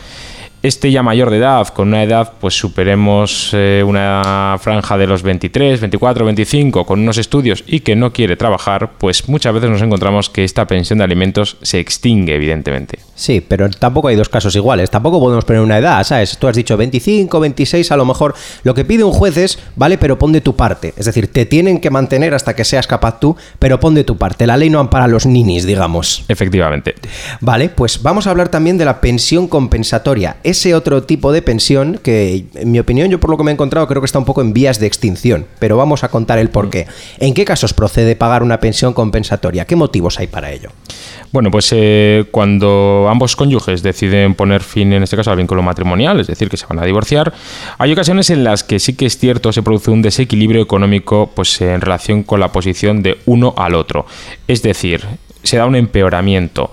este 0.66 0.90
ya 0.90 1.02
mayor 1.02 1.30
de 1.30 1.38
edad, 1.38 1.68
con 1.68 1.88
una 1.88 2.02
edad, 2.02 2.32
pues 2.40 2.54
superemos 2.54 3.50
eh, 3.52 3.82
una 3.86 4.56
franja 4.60 4.98
de 4.98 5.06
los 5.06 5.22
23, 5.22 5.80
24, 5.80 6.24
25, 6.24 6.84
con 6.84 7.00
unos 7.00 7.18
estudios 7.18 7.62
y 7.66 7.80
que 7.80 7.96
no 7.96 8.12
quiere 8.12 8.36
trabajar, 8.36 8.92
pues 8.98 9.28
muchas 9.28 9.54
veces 9.54 9.70
nos 9.70 9.82
encontramos 9.82 10.28
que 10.28 10.44
esta 10.44 10.66
pensión 10.66 10.98
de 10.98 11.04
alimentos 11.04 11.56
se 11.62 11.78
extingue, 11.78 12.34
evidentemente. 12.34 12.98
Sí, 13.14 13.40
pero 13.40 13.70
tampoco 13.70 14.08
hay 14.08 14.16
dos 14.16 14.28
casos 14.28 14.54
iguales. 14.56 14.90
Tampoco 14.90 15.20
podemos 15.20 15.44
poner 15.44 15.62
una 15.62 15.78
edad, 15.78 16.04
¿sabes? 16.04 16.36
Tú 16.36 16.48
has 16.48 16.56
dicho 16.56 16.76
25, 16.76 17.40
26, 17.40 17.90
a 17.92 17.96
lo 17.96 18.04
mejor. 18.04 18.34
Lo 18.62 18.74
que 18.74 18.84
pide 18.84 19.04
un 19.04 19.12
juez 19.12 19.36
es, 19.38 19.58
vale, 19.74 19.96
pero 19.96 20.18
pon 20.18 20.32
de 20.32 20.42
tu 20.42 20.54
parte. 20.54 20.92
Es 20.96 21.06
decir, 21.06 21.32
te 21.32 21.46
tienen 21.46 21.80
que 21.80 21.90
mantener 21.90 22.34
hasta 22.34 22.54
que 22.54 22.64
seas 22.64 22.86
capaz 22.86 23.18
tú, 23.18 23.36
pero 23.58 23.80
pon 23.80 23.94
de 23.94 24.04
tu 24.04 24.18
parte. 24.18 24.46
La 24.46 24.56
ley 24.56 24.68
no 24.68 24.80
ampara 24.80 25.04
a 25.04 25.08
los 25.08 25.24
ninis, 25.24 25.64
digamos. 25.64 26.24
Efectivamente. 26.28 26.94
Vale, 27.40 27.70
pues 27.70 28.02
vamos 28.02 28.26
a 28.26 28.30
hablar 28.30 28.48
también 28.48 28.76
de 28.76 28.84
la 28.84 29.00
pensión 29.00 29.48
compensatoria 29.48 30.36
ese 30.56 30.74
otro 30.74 31.02
tipo 31.02 31.32
de 31.32 31.42
pensión 31.42 32.00
que, 32.02 32.46
en 32.54 32.70
mi 32.70 32.78
opinión, 32.78 33.10
yo 33.10 33.20
por 33.20 33.30
lo 33.30 33.36
que 33.36 33.44
me 33.44 33.50
he 33.50 33.54
encontrado, 33.54 33.86
creo 33.86 34.00
que 34.00 34.06
está 34.06 34.18
un 34.18 34.24
poco 34.24 34.40
en 34.40 34.52
vías 34.52 34.80
de 34.80 34.86
extinción. 34.86 35.46
Pero 35.58 35.76
vamos 35.76 36.02
a 36.02 36.08
contar 36.08 36.38
el 36.38 36.50
porqué. 36.50 36.86
¿En 37.18 37.34
qué 37.34 37.44
casos 37.44 37.74
procede 37.74 38.16
pagar 38.16 38.42
una 38.42 38.58
pensión 38.58 38.92
compensatoria? 38.92 39.66
¿Qué 39.66 39.76
motivos 39.76 40.18
hay 40.18 40.26
para 40.26 40.50
ello? 40.50 40.70
Bueno, 41.32 41.50
pues 41.50 41.68
eh, 41.72 42.24
cuando 42.30 43.08
ambos 43.10 43.36
cónyuges 43.36 43.82
deciden 43.82 44.34
poner 44.34 44.62
fin, 44.62 44.92
en 44.92 45.02
este 45.02 45.16
caso, 45.16 45.30
al 45.30 45.36
vínculo 45.36 45.62
matrimonial, 45.62 46.20
es 46.20 46.26
decir, 46.26 46.48
que 46.48 46.56
se 46.56 46.66
van 46.66 46.78
a 46.78 46.84
divorciar, 46.84 47.34
hay 47.78 47.92
ocasiones 47.92 48.30
en 48.30 48.42
las 48.42 48.64
que 48.64 48.78
sí 48.78 48.94
que 48.94 49.06
es 49.06 49.18
cierto, 49.18 49.52
se 49.52 49.62
produce 49.62 49.90
un 49.90 50.02
desequilibrio 50.02 50.62
económico 50.62 51.30
pues, 51.34 51.60
en 51.60 51.80
relación 51.80 52.22
con 52.22 52.40
la 52.40 52.52
posición 52.52 53.02
de 53.02 53.18
uno 53.26 53.54
al 53.56 53.74
otro. 53.74 54.06
Es 54.48 54.62
decir, 54.62 55.04
se 55.42 55.58
da 55.58 55.66
un 55.66 55.76
empeoramiento 55.76 56.70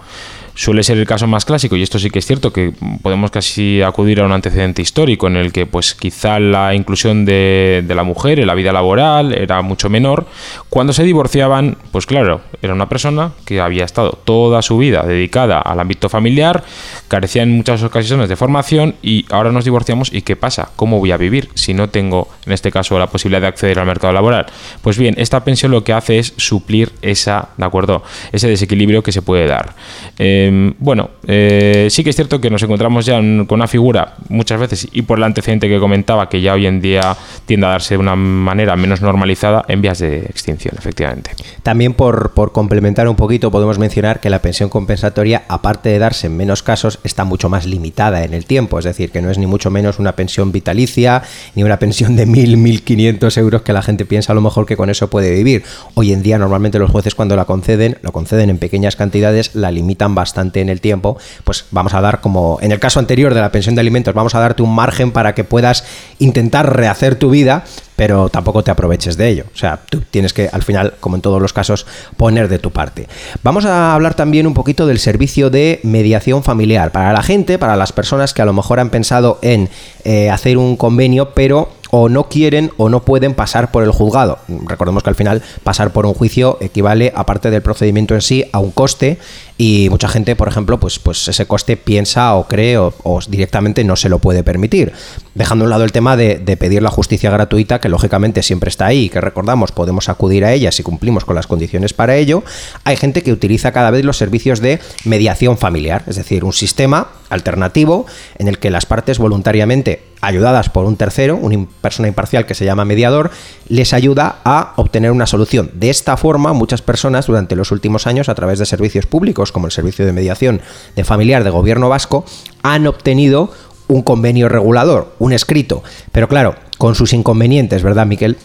suele 0.55 0.83
ser 0.83 0.97
el 0.97 1.05
caso 1.05 1.27
más 1.27 1.45
clásico, 1.45 1.75
y 1.75 1.83
esto 1.83 1.99
sí 1.99 2.09
que 2.09 2.19
es 2.19 2.25
cierto, 2.25 2.53
que 2.53 2.73
podemos 3.01 3.31
casi 3.31 3.81
acudir 3.81 4.21
a 4.21 4.25
un 4.25 4.31
antecedente 4.31 4.81
histórico 4.81 5.27
en 5.27 5.37
el 5.37 5.51
que 5.51 5.65
pues 5.65 5.95
quizá 5.95 6.39
la 6.39 6.73
inclusión 6.75 7.25
de, 7.25 7.83
la 7.87 8.03
mujer 8.03 8.39
en 8.39 8.47
la 8.47 8.55
vida 8.55 8.71
laboral 8.71 9.33
era 9.33 9.61
mucho 9.61 9.89
menor. 9.89 10.25
Cuando 10.69 10.93
se 10.93 11.03
divorciaban, 11.03 11.77
pues 11.91 12.05
claro, 12.05 12.41
era 12.61 12.73
una 12.73 12.89
persona 12.89 13.31
que 13.45 13.61
había 13.61 13.85
estado 13.85 14.19
toda 14.23 14.61
su 14.61 14.77
vida 14.77 15.03
dedicada 15.03 15.59
al 15.59 15.79
ámbito 15.79 16.09
familiar, 16.09 16.63
carecía 17.07 17.43
en 17.43 17.51
muchas 17.51 17.83
ocasiones 17.83 18.29
de 18.29 18.35
formación 18.35 18.95
y 19.01 19.25
ahora 19.29 19.51
nos 19.51 19.65
divorciamos 19.65 20.13
y 20.13 20.21
¿qué 20.21 20.35
pasa? 20.35 20.69
¿Cómo 20.75 20.99
voy 20.99 21.11
a 21.11 21.17
vivir 21.17 21.49
si 21.53 21.73
no 21.73 21.89
tengo, 21.89 22.29
en 22.45 22.53
este 22.53 22.71
caso, 22.71 22.97
la 22.97 23.07
posibilidad 23.07 23.41
de 23.41 23.47
acceder 23.47 23.79
al 23.79 23.85
mercado 23.85 24.13
laboral? 24.13 24.45
Pues 24.81 24.97
bien, 24.97 25.15
esta 25.17 25.43
pensión 25.43 25.71
lo 25.71 25.83
que 25.83 25.93
hace 25.93 26.19
es 26.19 26.33
suplir 26.37 26.91
esa, 27.01 27.49
¿de 27.57 27.65
acuerdo? 27.65 28.03
Ese 28.31 28.47
desequilibrio 28.47 29.03
que 29.03 29.11
se 29.11 29.21
puede 29.21 29.47
dar. 29.47 29.75
Eh, 30.17 30.42
Em, 30.43 30.73
bueno, 30.79 31.09
eh, 31.25 31.87
sí 31.89 32.03
que 32.03 32.09
es 32.09 32.15
cierto 32.15 32.41
que 32.41 32.49
nos 32.49 32.61
encontramos 32.61 33.05
ya 33.05 33.15
con 33.15 33.47
una 33.51 33.67
figura 33.67 34.15
muchas 34.27 34.59
veces, 34.59 34.87
y 34.91 35.03
por 35.03 35.17
el 35.17 35.23
antecedente 35.23 35.69
que 35.69 35.79
comentaba, 35.79 36.27
que 36.27 36.41
ya 36.41 36.53
hoy 36.53 36.65
en 36.65 36.81
día 36.81 37.15
tiende 37.45 37.67
a 37.67 37.69
darse 37.69 37.93
de 37.93 37.99
una 37.99 38.15
manera 38.15 38.75
menos 38.75 39.01
normalizada 39.01 39.63
en 39.69 39.81
vías 39.81 39.99
de 39.99 40.19
extinción, 40.19 40.75
efectivamente. 40.77 41.31
También 41.63 41.93
por, 41.93 42.31
por 42.31 42.51
complementar 42.51 43.07
un 43.07 43.15
poquito, 43.15 43.51
podemos 43.51 43.79
mencionar 43.79 44.19
que 44.19 44.29
la 44.29 44.39
pensión 44.39 44.69
compensatoria, 44.69 45.43
aparte 45.47 45.89
de 45.89 45.99
darse 45.99 46.27
en 46.27 46.35
menos 46.35 46.61
casos, 46.61 46.99
está 47.03 47.23
mucho 47.23 47.47
más 47.47 47.65
limitada 47.65 48.25
en 48.25 48.33
el 48.33 48.45
tiempo, 48.45 48.79
es 48.79 48.85
decir, 48.85 49.11
que 49.11 49.21
no 49.21 49.31
es 49.31 49.37
ni 49.37 49.45
mucho 49.45 49.71
menos 49.71 49.99
una 49.99 50.15
pensión 50.15 50.51
vitalicia, 50.51 51.23
ni 51.55 51.63
una 51.63 51.79
pensión 51.79 52.17
de 52.17 52.27
1.000, 52.27 52.57
1.500 52.83 53.37
euros 53.37 53.61
que 53.61 53.71
la 53.71 53.81
gente 53.81 54.05
piensa 54.05 54.33
a 54.33 54.35
lo 54.35 54.41
mejor 54.41 54.65
que 54.65 54.75
con 54.75 54.89
eso 54.89 55.09
puede 55.09 55.33
vivir. 55.33 55.63
Hoy 55.93 56.11
en 56.11 56.21
día 56.21 56.37
normalmente 56.37 56.79
los 56.79 56.91
jueces 56.91 57.15
cuando 57.15 57.37
la 57.37 57.45
conceden, 57.45 57.97
lo 58.01 58.11
conceden 58.11 58.49
en 58.49 58.57
pequeñas 58.57 58.97
cantidades, 58.97 59.55
la 59.55 59.71
limitan 59.71 60.15
bastante 60.15 60.32
en 60.35 60.69
el 60.69 60.81
tiempo, 60.81 61.17
pues 61.43 61.65
vamos 61.71 61.93
a 61.93 62.01
dar 62.01 62.21
como 62.21 62.57
en 62.61 62.71
el 62.71 62.79
caso 62.79 62.99
anterior 62.99 63.33
de 63.33 63.41
la 63.41 63.51
pensión 63.51 63.75
de 63.75 63.81
alimentos, 63.81 64.13
vamos 64.13 64.35
a 64.35 64.39
darte 64.39 64.63
un 64.63 64.73
margen 64.73 65.11
para 65.11 65.33
que 65.35 65.43
puedas 65.43 65.85
intentar 66.19 66.75
rehacer 66.75 67.15
tu 67.15 67.29
vida, 67.29 67.63
pero 67.95 68.29
tampoco 68.29 68.63
te 68.63 68.71
aproveches 68.71 69.17
de 69.17 69.29
ello. 69.29 69.45
O 69.53 69.57
sea, 69.57 69.79
tú 69.89 70.01
tienes 70.01 70.33
que, 70.33 70.49
al 70.51 70.63
final, 70.63 70.95
como 70.99 71.15
en 71.15 71.21
todos 71.21 71.41
los 71.41 71.53
casos, 71.53 71.85
poner 72.17 72.47
de 72.47 72.59
tu 72.59 72.71
parte. 72.71 73.07
Vamos 73.43 73.65
a 73.65 73.93
hablar 73.93 74.15
también 74.15 74.47
un 74.47 74.53
poquito 74.53 74.87
del 74.87 74.99
servicio 74.99 75.49
de 75.49 75.79
mediación 75.83 76.43
familiar. 76.43 76.91
Para 76.91 77.13
la 77.13 77.23
gente, 77.23 77.59
para 77.59 77.75
las 77.75 77.91
personas 77.91 78.33
que 78.33 78.41
a 78.41 78.45
lo 78.45 78.53
mejor 78.53 78.79
han 78.79 78.89
pensado 78.89 79.39
en 79.41 79.69
eh, 80.03 80.29
hacer 80.29 80.57
un 80.57 80.75
convenio, 80.75 81.33
pero 81.33 81.69
o 81.95 82.09
no 82.09 82.27
quieren 82.27 82.71
o 82.77 82.89
no 82.89 83.05
pueden 83.05 83.35
pasar 83.35 83.69
por 83.69 83.83
el 83.83 83.91
juzgado. 83.91 84.39
Recordemos 84.65 85.03
que 85.03 85.11
al 85.11 85.15
final 85.15 85.43
pasar 85.63 85.93
por 85.93 86.07
un 86.07 86.15
juicio 86.15 86.57
equivale, 86.59 87.13
aparte 87.15 87.51
del 87.51 87.61
procedimiento 87.61 88.15
en 88.15 88.21
sí, 88.21 88.45
a 88.51 88.57
un 88.57 88.71
coste 88.71 89.19
y 89.59 89.89
mucha 89.91 90.07
gente, 90.07 90.35
por 90.35 90.47
ejemplo, 90.47 90.79
pues, 90.79 90.97
pues 90.97 91.27
ese 91.27 91.45
coste 91.45 91.77
piensa 91.77 92.33
o 92.33 92.47
cree 92.47 92.79
o, 92.79 93.19
directamente 93.29 93.83
no 93.83 93.95
se 93.95 94.09
lo 94.09 94.17
puede 94.17 94.43
permitir. 94.43 94.91
Dejando 95.35 95.65
a 95.65 95.67
un 95.67 95.69
lado 95.69 95.83
el 95.83 95.91
tema 95.91 96.17
de, 96.17 96.39
de, 96.39 96.57
pedir 96.57 96.81
la 96.81 96.89
justicia 96.89 97.29
gratuita, 97.29 97.79
que 97.79 97.89
lógicamente 97.89 98.41
siempre 98.41 98.69
está 98.69 98.87
ahí, 98.87 99.09
que 99.09 99.21
recordamos 99.21 99.71
podemos 99.71 100.09
acudir 100.09 100.45
a 100.45 100.51
ella 100.51 100.71
si 100.71 100.81
cumplimos 100.81 101.25
con 101.25 101.35
las 101.35 101.45
condiciones 101.45 101.93
para 101.93 102.15
ello, 102.15 102.43
hay 102.85 102.97
gente 102.97 103.21
que 103.21 103.31
utiliza 103.31 103.71
cada 103.71 103.91
vez 103.91 104.03
los 104.03 104.17
servicios 104.17 104.61
de 104.61 104.79
mediación 105.05 105.59
familiar, 105.59 106.03
es 106.07 106.15
decir, 106.15 106.43
un 106.43 106.53
sistema 106.53 107.09
alternativo 107.29 108.07
en 108.39 108.47
el 108.47 108.57
que 108.57 108.71
las 108.71 108.87
partes 108.87 109.19
voluntariamente 109.19 110.12
ayudadas 110.23 110.69
por 110.69 110.85
un 110.85 110.95
tercero, 110.95 111.35
una 111.35 111.65
persona 111.81 112.07
imparcial 112.07 112.45
que 112.45 112.55
se 112.55 112.65
llama 112.65 112.85
mediador, 112.85 113.29
les 113.67 113.93
ayuda 113.93 114.37
a 114.45 114.73
obtener 114.77 115.11
una 115.11 115.27
solución. 115.27 115.69
De 115.73 115.89
esta 115.89 116.15
forma, 116.17 116.53
muchas 116.53 116.81
personas 116.81 117.27
durante 117.27 117.55
los 117.55 117.71
últimos 117.71 118.07
años, 118.07 118.29
a 118.29 118.35
través 118.35 118.57
de 118.59 118.65
servicios 118.65 119.05
públicos 119.05 119.51
como 119.51 119.67
el 119.67 119.71
Servicio 119.71 120.05
de 120.05 120.13
Mediación 120.13 120.61
de 120.95 121.03
Familiar 121.03 121.43
de 121.43 121.49
Gobierno 121.49 121.89
Vasco, 121.89 122.25
han 122.61 122.87
obtenido 122.87 123.51
un 123.87 124.01
convenio 124.01 124.47
regulador, 124.47 125.13
un 125.19 125.33
escrito. 125.33 125.83
Pero 126.11 126.29
claro, 126.29 126.55
con 126.77 126.95
sus 126.95 127.13
inconvenientes, 127.13 127.83
¿verdad, 127.83 128.05
Miquel? 128.05 128.37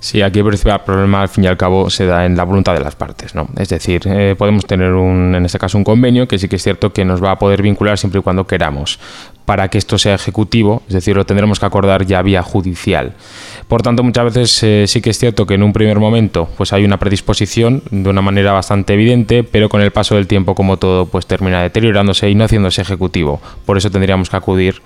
Sí, 0.00 0.22
aquí 0.22 0.38
el 0.38 0.44
problema 0.84 1.22
al 1.22 1.28
fin 1.28 1.44
y 1.44 1.46
al 1.48 1.56
cabo 1.56 1.90
se 1.90 2.06
da 2.06 2.24
en 2.24 2.36
la 2.36 2.44
voluntad 2.44 2.72
de 2.72 2.80
las 2.80 2.94
partes, 2.94 3.34
¿no? 3.34 3.48
Es 3.56 3.68
decir, 3.68 4.02
eh, 4.06 4.36
podemos 4.38 4.64
tener 4.64 4.92
un, 4.92 5.34
en 5.34 5.44
este 5.44 5.58
caso 5.58 5.76
un 5.76 5.82
convenio 5.82 6.28
que 6.28 6.38
sí 6.38 6.48
que 6.48 6.56
es 6.56 6.62
cierto 6.62 6.92
que 6.92 7.04
nos 7.04 7.22
va 7.22 7.32
a 7.32 7.38
poder 7.38 7.62
vincular 7.62 7.98
siempre 7.98 8.20
y 8.20 8.22
cuando 8.22 8.46
queramos. 8.46 9.00
Para 9.44 9.68
que 9.68 9.78
esto 9.78 9.98
sea 9.98 10.14
ejecutivo, 10.14 10.82
es 10.86 10.94
decir, 10.94 11.16
lo 11.16 11.26
tendremos 11.26 11.58
que 11.58 11.66
acordar 11.66 12.06
ya 12.06 12.22
vía 12.22 12.42
judicial. 12.42 13.14
Por 13.66 13.82
tanto, 13.82 14.04
muchas 14.04 14.26
veces 14.26 14.62
eh, 14.62 14.84
sí 14.86 15.00
que 15.00 15.10
es 15.10 15.18
cierto 15.18 15.46
que 15.46 15.54
en 15.54 15.62
un 15.62 15.72
primer 15.72 15.98
momento 15.98 16.48
pues 16.56 16.72
hay 16.72 16.84
una 16.84 16.98
predisposición 16.98 17.82
de 17.90 18.08
una 18.08 18.22
manera 18.22 18.52
bastante 18.52 18.94
evidente, 18.94 19.42
pero 19.42 19.68
con 19.68 19.80
el 19.80 19.90
paso 19.90 20.14
del 20.14 20.28
tiempo, 20.28 20.54
como 20.54 20.76
todo, 20.76 21.06
pues 21.06 21.26
termina 21.26 21.62
deteriorándose 21.62 22.30
y 22.30 22.36
no 22.36 22.44
haciéndose 22.44 22.82
ejecutivo. 22.82 23.40
Por 23.66 23.78
eso 23.78 23.90
tendríamos 23.90 24.30
que 24.30 24.36
acudir 24.36 24.80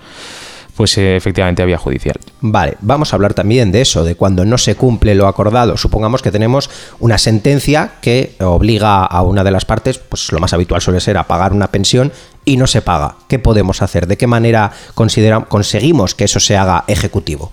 pues 0.83 0.99
eh, 0.99 1.15
efectivamente 1.15 1.63
había 1.63 1.79
judicial. 1.79 2.17
Vale, 2.41 2.77
vamos 2.81 3.13
a 3.13 3.17
hablar 3.17 3.35
también 3.35 3.71
de 3.71 3.83
eso, 3.83 4.03
de 4.03 4.17
cuando 4.17 4.45
no 4.45 4.59
se 4.59 4.75
cumple 4.75 5.15
lo 5.15 5.29
acordado. 5.29 5.77
Supongamos 5.77 6.23
que 6.23 6.33
tenemos 6.33 6.71
una 6.99 7.19
sentencia 7.19 7.93
que 8.01 8.35
obliga 8.41 9.05
a 9.05 9.23
una 9.23 9.45
de 9.45 9.53
las 9.53 9.65
partes, 9.65 9.99
pues 9.99 10.33
lo 10.33 10.41
más 10.41 10.53
habitual 10.53 10.81
suele 10.81 10.99
ser 10.99 11.19
a 11.19 11.29
pagar 11.29 11.53
una 11.53 11.69
pensión 11.69 12.11
y 12.45 12.57
no 12.57 12.67
se 12.67 12.83
paga. 12.83 13.15
¿Qué 13.29 13.39
podemos 13.39 13.81
hacer? 13.81 14.09
¿De 14.09 14.17
qué 14.17 14.27
manera 14.27 14.73
conseguimos 14.97 16.17
que 16.17 16.25
eso 16.25 16.41
se 16.41 16.57
haga 16.57 16.83
ejecutivo? 16.89 17.53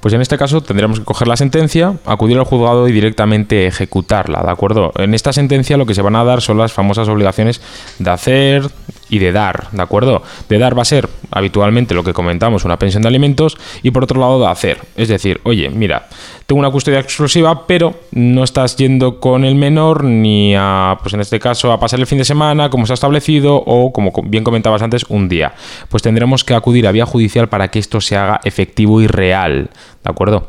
Pues 0.00 0.12
en 0.12 0.20
este 0.20 0.36
caso 0.36 0.60
tendremos 0.60 0.98
que 0.98 1.06
coger 1.06 1.26
la 1.26 1.38
sentencia, 1.38 1.94
acudir 2.04 2.36
al 2.36 2.44
juzgado 2.44 2.86
y 2.86 2.92
directamente 2.92 3.66
ejecutarla, 3.66 4.42
¿de 4.42 4.50
acuerdo? 4.50 4.92
En 4.96 5.14
esta 5.14 5.32
sentencia 5.32 5.78
lo 5.78 5.86
que 5.86 5.94
se 5.94 6.02
van 6.02 6.16
a 6.16 6.24
dar 6.24 6.42
son 6.42 6.58
las 6.58 6.74
famosas 6.74 7.08
obligaciones 7.08 7.62
de 7.98 8.10
hacer 8.10 8.70
y 9.08 9.18
de 9.18 9.32
dar, 9.32 9.68
¿de 9.72 9.82
acuerdo? 9.82 10.22
De 10.48 10.58
dar 10.58 10.76
va 10.76 10.82
a 10.82 10.86
ser 10.86 11.08
habitualmente 11.30 11.94
lo 11.94 12.04
que 12.04 12.12
comentamos, 12.12 12.64
una 12.64 12.78
pensión 12.78 13.02
de 13.02 13.08
alimentos, 13.08 13.56
y 13.82 13.90
por 13.90 14.04
otro 14.04 14.20
lado 14.20 14.40
de 14.40 14.46
hacer. 14.46 14.78
Es 14.96 15.08
decir, 15.08 15.40
oye, 15.44 15.70
mira, 15.70 16.08
tengo 16.46 16.60
una 16.60 16.70
custodia 16.70 17.00
exclusiva, 17.00 17.66
pero 17.66 17.94
no 18.12 18.42
estás 18.42 18.76
yendo 18.76 19.20
con 19.20 19.44
el 19.44 19.54
menor 19.54 20.04
ni 20.04 20.54
a, 20.56 20.96
pues 21.02 21.12
en 21.14 21.20
este 21.20 21.38
caso, 21.38 21.72
a 21.72 21.80
pasar 21.80 22.00
el 22.00 22.06
fin 22.06 22.18
de 22.18 22.24
semana, 22.24 22.70
como 22.70 22.86
se 22.86 22.92
ha 22.92 22.94
establecido, 22.94 23.56
o 23.56 23.92
como 23.92 24.12
bien 24.24 24.44
comentabas 24.44 24.80
antes, 24.80 25.04
un 25.08 25.28
día. 25.28 25.52
Pues 25.88 26.02
tendremos 26.02 26.44
que 26.44 26.54
acudir 26.54 26.86
a 26.86 26.92
vía 26.92 27.04
judicial 27.04 27.48
para 27.48 27.68
que 27.68 27.78
esto 27.78 28.00
se 28.00 28.16
haga 28.16 28.40
efectivo 28.44 29.00
y 29.00 29.06
real. 29.06 29.70
¿De 30.02 30.10
acuerdo? 30.10 30.48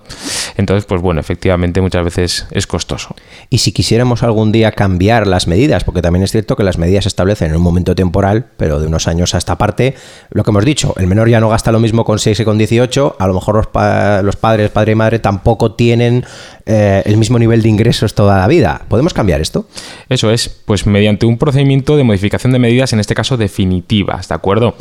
Entonces, 0.55 0.85
pues 0.85 1.01
bueno, 1.01 1.19
efectivamente 1.19 1.81
muchas 1.81 2.05
veces 2.05 2.47
es 2.51 2.65
costoso. 2.65 3.15
Y 3.49 3.57
si 3.57 3.71
quisiéramos 3.71 4.23
algún 4.23 4.51
día 4.51 4.71
cambiar 4.71 5.27
las 5.27 5.47
medidas, 5.47 5.83
porque 5.83 6.01
también 6.01 6.23
es 6.23 6.31
cierto 6.31 6.55
que 6.55 6.63
las 6.63 6.77
medidas 6.77 7.03
se 7.03 7.09
establecen 7.09 7.49
en 7.49 7.57
un 7.57 7.63
momento 7.63 7.95
temporal, 7.95 8.48
pero 8.57 8.79
de 8.79 8.88
unos 8.88 9.07
años 9.07 9.33
a 9.35 9.38
esta 9.38 9.57
parte, 9.57 9.95
lo 10.31 10.43
que 10.43 10.51
hemos 10.51 10.65
dicho, 10.65 10.93
el 10.97 11.07
menor 11.07 11.29
ya 11.29 11.39
no 11.39 11.49
gasta 11.49 11.71
lo 11.71 11.79
mismo 11.79 12.05
con 12.05 12.19
6 12.19 12.39
y 12.39 12.45
con 12.45 12.57
18, 12.57 13.15
a 13.19 13.27
lo 13.27 13.33
mejor 13.33 13.55
los, 13.55 14.23
los 14.23 14.35
padres, 14.35 14.69
padre 14.69 14.91
y 14.91 14.95
madre, 14.95 15.19
tampoco 15.19 15.73
tienen 15.73 16.25
eh, 16.65 17.01
el 17.05 17.17
mismo 17.17 17.39
nivel 17.39 17.62
de 17.62 17.69
ingresos 17.69 18.13
toda 18.13 18.38
la 18.38 18.47
vida. 18.47 18.81
¿Podemos 18.89 19.13
cambiar 19.13 19.41
esto? 19.41 19.65
Eso 20.09 20.31
es, 20.31 20.49
pues 20.49 20.85
mediante 20.85 21.25
un 21.25 21.38
procedimiento 21.38 21.97
de 21.97 22.03
modificación 22.03 22.53
de 22.53 22.59
medidas, 22.59 22.93
en 22.93 22.99
este 22.99 23.15
caso 23.15 23.38
definitivas, 23.38 24.27
¿de 24.27 24.35
acuerdo? 24.35 24.75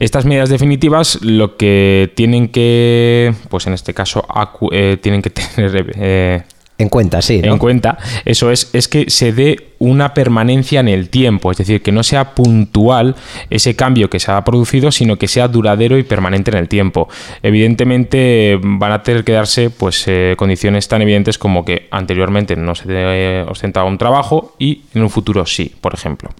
Estas 0.00 0.24
medidas 0.24 0.48
definitivas 0.48 1.18
lo 1.22 1.56
que 1.56 2.12
tienen 2.14 2.48
que, 2.48 3.34
pues 3.48 3.66
en 3.66 3.74
este 3.74 3.94
caso, 3.94 4.26
eh, 4.72 4.98
tienen 5.00 5.22
que 5.22 5.30
tener... 5.30 5.92
Eh, 5.96 6.42
en 6.76 6.88
cuenta, 6.88 7.22
sí. 7.22 7.40
En 7.42 7.58
cuenta, 7.58 7.98
eso 8.24 8.50
es, 8.50 8.70
es 8.72 8.88
que 8.88 9.08
se 9.08 9.32
dé 9.32 9.73
una 9.84 10.14
permanencia 10.14 10.80
en 10.80 10.88
el 10.88 11.10
tiempo, 11.10 11.50
es 11.50 11.58
decir, 11.58 11.82
que 11.82 11.92
no 11.92 12.02
sea 12.02 12.34
puntual 12.34 13.14
ese 13.50 13.76
cambio 13.76 14.08
que 14.08 14.18
se 14.18 14.32
ha 14.32 14.42
producido, 14.44 14.90
sino 14.90 15.16
que 15.16 15.28
sea 15.28 15.48
duradero 15.48 15.98
y 15.98 16.02
permanente 16.02 16.50
en 16.50 16.56
el 16.56 16.68
tiempo. 16.68 17.08
Evidentemente 17.42 18.58
van 18.62 18.92
a 18.92 19.02
tener 19.02 19.24
que 19.24 19.32
darse 19.32 19.70
pues, 19.70 20.04
eh, 20.06 20.34
condiciones 20.38 20.88
tan 20.88 21.02
evidentes 21.02 21.38
como 21.38 21.64
que 21.64 21.88
anteriormente 21.90 22.56
no 22.56 22.74
se 22.74 23.42
ostentaba 23.42 23.88
un 23.88 23.98
trabajo 23.98 24.54
y 24.58 24.82
en 24.94 25.02
un 25.02 25.10
futuro 25.10 25.44
sí, 25.46 25.72
por 25.80 25.94
ejemplo. 25.94 26.30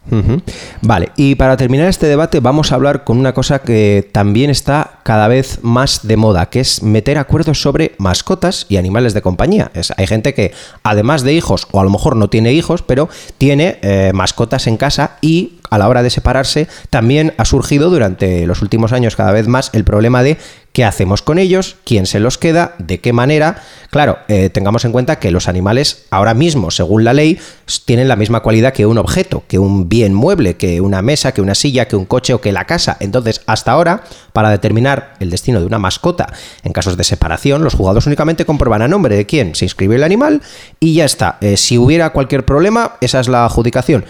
Vale, 0.80 1.10
y 1.16 1.34
para 1.34 1.56
terminar 1.56 1.88
este 1.88 2.06
debate 2.06 2.40
vamos 2.40 2.72
a 2.72 2.76
hablar 2.76 3.04
con 3.04 3.18
una 3.18 3.34
cosa 3.34 3.60
que 3.60 4.08
también 4.12 4.50
está 4.50 5.00
cada 5.02 5.28
vez 5.28 5.58
más 5.62 6.06
de 6.06 6.16
moda, 6.16 6.46
que 6.46 6.60
es 6.60 6.82
meter 6.82 7.18
acuerdos 7.18 7.60
sobre 7.60 7.94
mascotas 7.98 8.66
y 8.68 8.78
animales 8.78 9.14
de 9.14 9.22
compañía. 9.22 9.70
Es, 9.74 9.92
hay 9.96 10.06
gente 10.06 10.34
que 10.34 10.52
además 10.82 11.22
de 11.22 11.34
hijos, 11.34 11.68
o 11.72 11.80
a 11.80 11.84
lo 11.84 11.90
mejor 11.90 12.16
no 12.16 12.28
tiene 12.28 12.52
hijos, 12.52 12.82
pero 12.82 13.08
tiene 13.38 13.78
eh, 13.82 14.12
mascotas 14.14 14.66
en 14.66 14.76
casa 14.76 15.18
y 15.20 15.54
a 15.74 15.78
la 15.78 15.88
hora 15.88 16.02
de 16.02 16.10
separarse, 16.10 16.68
también 16.90 17.34
ha 17.36 17.44
surgido 17.44 17.90
durante 17.90 18.46
los 18.46 18.62
últimos 18.62 18.92
años 18.92 19.16
cada 19.16 19.32
vez 19.32 19.48
más 19.48 19.70
el 19.72 19.84
problema 19.84 20.22
de 20.22 20.38
qué 20.74 20.84
hacemos 20.84 21.22
con 21.22 21.38
ellos, 21.38 21.76
quién 21.84 22.04
se 22.04 22.18
los 22.18 22.36
queda, 22.36 22.74
de 22.78 22.98
qué 22.98 23.12
manera. 23.12 23.62
Claro, 23.90 24.18
eh, 24.26 24.50
tengamos 24.50 24.84
en 24.84 24.90
cuenta 24.90 25.20
que 25.20 25.30
los 25.30 25.46
animales 25.46 26.06
ahora 26.10 26.34
mismo, 26.34 26.72
según 26.72 27.04
la 27.04 27.12
ley, 27.12 27.38
tienen 27.84 28.08
la 28.08 28.16
misma 28.16 28.40
cualidad 28.40 28.72
que 28.72 28.84
un 28.84 28.98
objeto, 28.98 29.44
que 29.46 29.60
un 29.60 29.88
bien 29.88 30.12
mueble, 30.12 30.56
que 30.56 30.80
una 30.80 31.00
mesa, 31.00 31.32
que 31.32 31.40
una 31.40 31.54
silla, 31.54 31.86
que 31.86 31.94
un 31.94 32.06
coche 32.06 32.34
o 32.34 32.40
que 32.40 32.50
la 32.50 32.64
casa. 32.64 32.96
Entonces, 32.98 33.42
hasta 33.46 33.70
ahora, 33.70 34.02
para 34.32 34.50
determinar 34.50 35.14
el 35.20 35.30
destino 35.30 35.60
de 35.60 35.66
una 35.66 35.78
mascota 35.78 36.32
en 36.64 36.72
casos 36.72 36.96
de 36.96 37.04
separación, 37.04 37.62
los 37.62 37.74
jugadores 37.74 38.06
únicamente 38.06 38.44
comprueban 38.44 38.82
a 38.82 38.88
nombre 38.88 39.16
de 39.16 39.26
quién 39.26 39.54
se 39.54 39.66
inscribe 39.66 39.94
el 39.94 40.02
animal 40.02 40.42
y 40.80 40.94
ya 40.94 41.04
está. 41.04 41.38
Eh, 41.40 41.56
si 41.56 41.78
hubiera 41.78 42.10
cualquier 42.10 42.44
problema, 42.44 42.96
esa 43.00 43.20
es 43.20 43.28
la 43.28 43.44
adjudicación. 43.44 44.04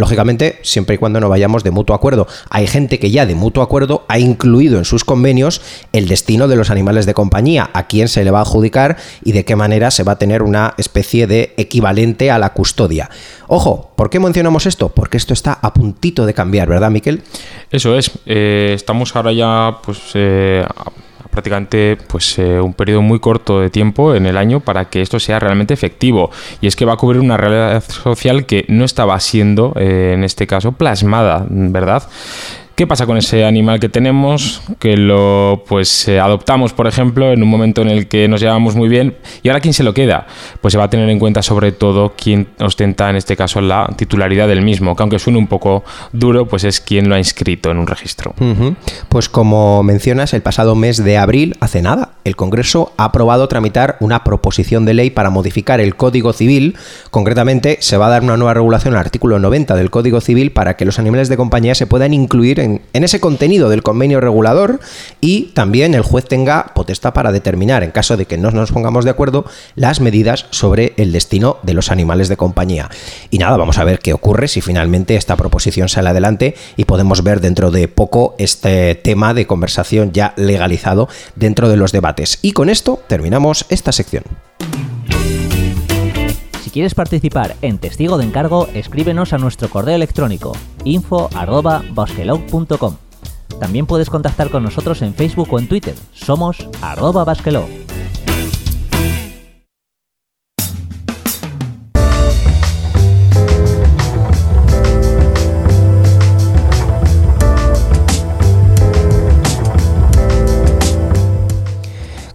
Lógicamente, 0.00 0.58
siempre 0.62 0.94
y 0.94 0.98
cuando 0.98 1.20
no 1.20 1.28
vayamos 1.28 1.62
de 1.62 1.70
mutuo 1.70 1.94
acuerdo. 1.94 2.26
Hay 2.48 2.66
gente 2.66 2.98
que 2.98 3.10
ya 3.10 3.26
de 3.26 3.34
mutuo 3.34 3.62
acuerdo 3.62 4.06
ha 4.08 4.18
incluido 4.18 4.78
en 4.78 4.86
sus 4.86 5.04
convenios 5.04 5.60
el 5.92 6.08
destino 6.08 6.48
de 6.48 6.56
los 6.56 6.70
animales 6.70 7.04
de 7.04 7.12
compañía, 7.12 7.68
a 7.74 7.86
quién 7.86 8.08
se 8.08 8.24
le 8.24 8.30
va 8.30 8.38
a 8.38 8.42
adjudicar 8.42 8.96
y 9.22 9.32
de 9.32 9.44
qué 9.44 9.56
manera 9.56 9.90
se 9.90 10.02
va 10.02 10.12
a 10.12 10.18
tener 10.18 10.42
una 10.42 10.72
especie 10.78 11.26
de 11.26 11.52
equivalente 11.58 12.30
a 12.30 12.38
la 12.38 12.54
custodia. 12.54 13.10
Ojo, 13.46 13.90
¿por 13.94 14.08
qué 14.08 14.18
mencionamos 14.20 14.64
esto? 14.64 14.88
Porque 14.88 15.18
esto 15.18 15.34
está 15.34 15.58
a 15.60 15.74
puntito 15.74 16.24
de 16.24 16.32
cambiar, 16.32 16.70
¿verdad, 16.70 16.90
Miquel? 16.90 17.20
Eso 17.70 17.94
es. 17.94 18.10
Eh, 18.24 18.72
estamos 18.74 19.14
ahora 19.14 19.34
ya, 19.34 19.80
pues. 19.84 19.98
Eh, 20.14 20.64
prácticamente 21.30 21.96
pues 22.08 22.38
eh, 22.38 22.60
un 22.60 22.74
periodo 22.74 23.02
muy 23.02 23.20
corto 23.20 23.60
de 23.60 23.70
tiempo 23.70 24.14
en 24.14 24.26
el 24.26 24.36
año 24.36 24.60
para 24.60 24.86
que 24.86 25.00
esto 25.00 25.20
sea 25.20 25.38
realmente 25.38 25.74
efectivo 25.74 26.30
y 26.60 26.66
es 26.66 26.76
que 26.76 26.84
va 26.84 26.94
a 26.94 26.96
cubrir 26.96 27.20
una 27.20 27.36
realidad 27.36 27.82
social 27.82 28.46
que 28.46 28.64
no 28.68 28.84
estaba 28.84 29.18
siendo 29.20 29.72
eh, 29.76 30.12
en 30.14 30.24
este 30.24 30.46
caso 30.46 30.72
plasmada, 30.72 31.46
¿verdad? 31.48 32.02
¿Qué 32.80 32.86
pasa 32.86 33.04
con 33.04 33.18
ese 33.18 33.44
animal 33.44 33.78
que 33.78 33.90
tenemos? 33.90 34.62
Que 34.78 34.96
lo 34.96 35.64
pues 35.68 36.08
eh, 36.08 36.18
adoptamos, 36.18 36.72
por 36.72 36.86
ejemplo, 36.86 37.30
en 37.30 37.42
un 37.42 37.48
momento 37.50 37.82
en 37.82 37.88
el 37.88 38.08
que 38.08 38.26
nos 38.26 38.40
llevamos 38.40 38.74
muy 38.74 38.88
bien. 38.88 39.18
¿Y 39.42 39.50
ahora 39.50 39.60
quién 39.60 39.74
se 39.74 39.82
lo 39.82 39.92
queda? 39.92 40.26
Pues 40.62 40.72
se 40.72 40.78
va 40.78 40.84
a 40.84 40.88
tener 40.88 41.10
en 41.10 41.18
cuenta 41.18 41.42
sobre 41.42 41.72
todo 41.72 42.14
quién 42.16 42.48
ostenta 42.58 43.10
en 43.10 43.16
este 43.16 43.36
caso 43.36 43.60
la 43.60 43.86
titularidad 43.98 44.48
del 44.48 44.62
mismo, 44.62 44.96
que 44.96 45.02
aunque 45.02 45.18
suene 45.18 45.38
un 45.38 45.46
poco 45.46 45.84
duro, 46.14 46.48
pues 46.48 46.64
es 46.64 46.80
quien 46.80 47.10
lo 47.10 47.16
ha 47.16 47.18
inscrito 47.18 47.70
en 47.70 47.76
un 47.76 47.86
registro. 47.86 48.34
Pues 49.10 49.28
como 49.28 49.82
mencionas, 49.82 50.32
el 50.32 50.40
pasado 50.40 50.74
mes 50.74 51.04
de 51.04 51.18
abril, 51.18 51.58
hace 51.60 51.82
nada, 51.82 52.12
el 52.24 52.34
Congreso 52.34 52.94
ha 52.96 53.04
aprobado 53.04 53.46
tramitar 53.46 53.98
una 54.00 54.24
proposición 54.24 54.86
de 54.86 54.94
ley 54.94 55.10
para 55.10 55.28
modificar 55.28 55.80
el 55.80 55.96
Código 55.96 56.32
Civil. 56.32 56.78
Concretamente, 57.10 57.76
se 57.82 57.98
va 57.98 58.06
a 58.06 58.10
dar 58.10 58.22
una 58.22 58.38
nueva 58.38 58.54
regulación 58.54 58.94
al 58.94 59.00
artículo 59.00 59.38
90 59.38 59.76
del 59.76 59.90
Código 59.90 60.22
Civil 60.22 60.52
para 60.52 60.78
que 60.78 60.86
los 60.86 60.98
animales 60.98 61.28
de 61.28 61.36
compañía 61.36 61.74
se 61.74 61.86
puedan 61.86 62.14
incluir 62.14 62.58
en 62.58 62.69
en, 62.92 63.04
ese 63.04 63.20
contenido 63.20 63.68
del 63.68 63.82
convenio 63.82 64.20
regulador 64.20 64.80
y 65.20 65.46
también 65.54 65.94
el 65.94 66.02
juez 66.02 66.26
tenga 66.26 66.72
potestad 66.74 67.12
para 67.12 67.32
determinar, 67.32 67.82
en 67.82 67.90
caso 67.90 68.16
de 68.16 68.26
que 68.26 68.38
no 68.38 68.50
nos 68.50 68.72
pongamos 68.72 69.04
de 69.04 69.10
acuerdo, 69.10 69.44
las 69.74 70.00
medidas 70.00 70.46
sobre 70.50 70.94
el 70.96 71.12
destino 71.12 71.58
de 71.62 71.74
los 71.74 71.90
animales 71.90 72.28
de 72.28 72.36
compañía. 72.36 72.88
Y 73.30 73.38
nada, 73.38 73.56
vamos 73.56 73.78
a 73.78 73.84
ver 73.84 73.98
qué 73.98 74.12
ocurre 74.12 74.48
si 74.48 74.60
finalmente 74.60 75.16
esta 75.16 75.36
proposición 75.36 75.88
sale 75.88 76.10
adelante 76.10 76.54
y 76.76 76.84
podemos 76.84 77.22
ver 77.22 77.40
dentro 77.40 77.70
de 77.70 77.88
poco 77.88 78.34
este 78.38 78.94
tema 78.94 79.34
de 79.34 79.46
conversación 79.46 80.12
ya 80.12 80.34
legalizado 80.36 81.08
dentro 81.36 81.68
de 81.68 81.76
los 81.76 81.92
debates. 81.92 82.38
Y 82.42 82.52
con 82.52 82.70
esto 82.70 83.00
terminamos 83.06 83.66
esta 83.68 83.92
sección. 83.92 84.24
Si 86.70 86.74
quieres 86.74 86.94
participar 86.94 87.56
en 87.62 87.78
Testigo 87.78 88.16
de 88.16 88.22
Encargo, 88.22 88.68
escríbenos 88.74 89.32
a 89.32 89.38
nuestro 89.38 89.68
correo 89.68 89.96
electrónico 89.96 90.52
info.basquelog.com. 90.84 92.96
También 93.58 93.86
puedes 93.86 94.08
contactar 94.08 94.50
con 94.50 94.62
nosotros 94.62 95.02
en 95.02 95.12
Facebook 95.12 95.52
o 95.52 95.58
en 95.58 95.66
Twitter. 95.66 95.96
Somos 96.12 96.68
arroba 96.80 97.24
basquelog. 97.24 97.66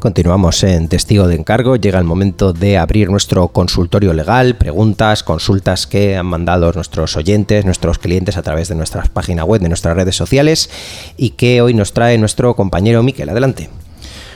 Continuamos 0.06 0.64
en 0.64 0.88
Testigo 0.88 1.28
de 1.28 1.34
Encargo. 1.34 1.78
Llega 1.78 1.98
el 1.98 2.06
momento 2.06 2.54
de 2.54 2.78
abrir 2.78 3.10
nuestro 3.10 3.48
consultorio 3.48 4.14
legal, 4.14 4.56
preguntas, 4.56 5.24
consultas 5.24 5.88
que 5.88 6.16
han 6.16 6.28
mandado 6.28 6.72
nuestros 6.74 7.18
oyentes, 7.18 7.66
nuestros 7.66 7.98
clientes 7.98 8.38
a 8.38 8.44
través 8.44 8.70
de 8.70 8.76
nuestra 8.76 9.02
página 9.06 9.44
web, 9.46 9.62
de 9.62 9.68
nuestras 9.68 9.96
redes 9.96 10.16
sociales 10.16 10.70
y 11.18 11.32
que 11.32 11.60
hoy 11.64 11.74
nos 11.74 11.92
trae 11.94 12.20
nuestro 12.20 12.56
compañero 12.56 13.02
Miquel. 13.02 13.30
Adelante. 13.30 13.72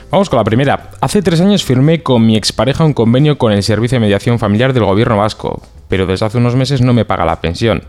Vamos 0.10 0.28
con 0.28 0.38
la 0.38 0.44
primera. 0.44 0.90
Hace 1.02 1.22
tres 1.22 1.40
años 1.40 1.64
firmé 1.64 2.02
con 2.02 2.26
mi 2.26 2.36
expareja 2.36 2.84
un 2.84 2.94
convenio 2.94 3.38
con 3.38 3.52
el 3.52 3.62
Servicio 3.62 3.98
de 3.98 4.06
Mediación 4.06 4.40
Familiar 4.40 4.74
del 4.74 4.86
Gobierno 4.86 5.18
Vasco, 5.18 5.62
pero 5.88 6.08
desde 6.08 6.26
hace 6.26 6.40
unos 6.40 6.56
meses 6.56 6.82
no 6.82 6.94
me 6.94 7.06
paga 7.06 7.26
la 7.26 7.42
pensión. 7.42 7.84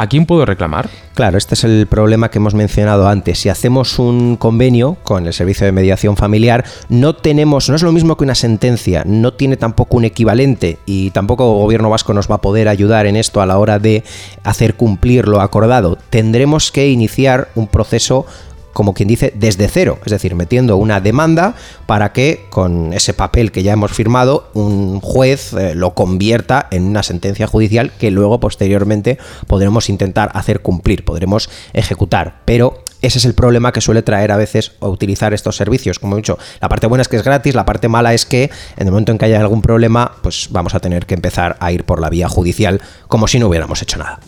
¿A 0.00 0.06
quién 0.06 0.24
puedo 0.24 0.46
reclamar? 0.46 0.88
Claro, 1.12 1.36
este 1.36 1.52
es 1.52 1.62
el 1.64 1.86
problema 1.86 2.30
que 2.30 2.38
hemos 2.38 2.54
mencionado 2.54 3.06
antes. 3.06 3.38
Si 3.38 3.50
hacemos 3.50 3.98
un 3.98 4.36
convenio 4.36 4.96
con 5.02 5.26
el 5.26 5.34
servicio 5.34 5.66
de 5.66 5.72
mediación 5.72 6.16
familiar, 6.16 6.64
no 6.88 7.14
tenemos, 7.16 7.68
no 7.68 7.76
es 7.76 7.82
lo 7.82 7.92
mismo 7.92 8.16
que 8.16 8.24
una 8.24 8.34
sentencia, 8.34 9.02
no 9.04 9.34
tiene 9.34 9.58
tampoco 9.58 9.98
un 9.98 10.06
equivalente 10.06 10.78
y 10.86 11.10
tampoco 11.10 11.44
el 11.44 11.62
gobierno 11.64 11.90
vasco 11.90 12.14
nos 12.14 12.30
va 12.30 12.36
a 12.36 12.40
poder 12.40 12.68
ayudar 12.68 13.04
en 13.04 13.14
esto 13.14 13.42
a 13.42 13.46
la 13.46 13.58
hora 13.58 13.78
de 13.78 14.02
hacer 14.42 14.72
cumplir 14.72 15.28
lo 15.28 15.42
acordado. 15.42 15.98
Tendremos 16.08 16.72
que 16.72 16.88
iniciar 16.88 17.48
un 17.54 17.68
proceso 17.68 18.24
como 18.72 18.94
quien 18.94 19.08
dice, 19.08 19.32
desde 19.36 19.68
cero, 19.68 19.98
es 20.04 20.12
decir, 20.12 20.34
metiendo 20.34 20.76
una 20.76 21.00
demanda 21.00 21.54
para 21.86 22.12
que 22.12 22.46
con 22.50 22.92
ese 22.92 23.14
papel 23.14 23.52
que 23.52 23.62
ya 23.62 23.72
hemos 23.72 23.92
firmado, 23.92 24.50
un 24.54 25.00
juez 25.00 25.52
eh, 25.52 25.74
lo 25.74 25.94
convierta 25.94 26.68
en 26.70 26.84
una 26.84 27.02
sentencia 27.02 27.46
judicial 27.46 27.92
que 27.98 28.10
luego 28.10 28.40
posteriormente 28.40 29.18
podremos 29.46 29.88
intentar 29.88 30.30
hacer 30.34 30.60
cumplir, 30.60 31.04
podremos 31.04 31.50
ejecutar. 31.72 32.42
Pero 32.44 32.82
ese 33.02 33.18
es 33.18 33.24
el 33.24 33.34
problema 33.34 33.72
que 33.72 33.80
suele 33.80 34.02
traer 34.02 34.30
a 34.32 34.36
veces 34.36 34.72
utilizar 34.80 35.32
estos 35.32 35.56
servicios. 35.56 35.98
Como 35.98 36.14
he 36.14 36.18
dicho, 36.18 36.38
la 36.60 36.68
parte 36.68 36.86
buena 36.86 37.02
es 37.02 37.08
que 37.08 37.16
es 37.16 37.24
gratis, 37.24 37.54
la 37.54 37.64
parte 37.64 37.88
mala 37.88 38.14
es 38.14 38.26
que 38.26 38.50
en 38.76 38.86
el 38.86 38.90
momento 38.90 39.12
en 39.12 39.18
que 39.18 39.24
haya 39.24 39.40
algún 39.40 39.62
problema, 39.62 40.12
pues 40.22 40.48
vamos 40.50 40.74
a 40.74 40.80
tener 40.80 41.06
que 41.06 41.14
empezar 41.14 41.56
a 41.60 41.72
ir 41.72 41.84
por 41.84 42.00
la 42.00 42.10
vía 42.10 42.28
judicial 42.28 42.80
como 43.08 43.26
si 43.26 43.38
no 43.38 43.48
hubiéramos 43.48 43.80
hecho 43.82 43.98
nada. 43.98 44.20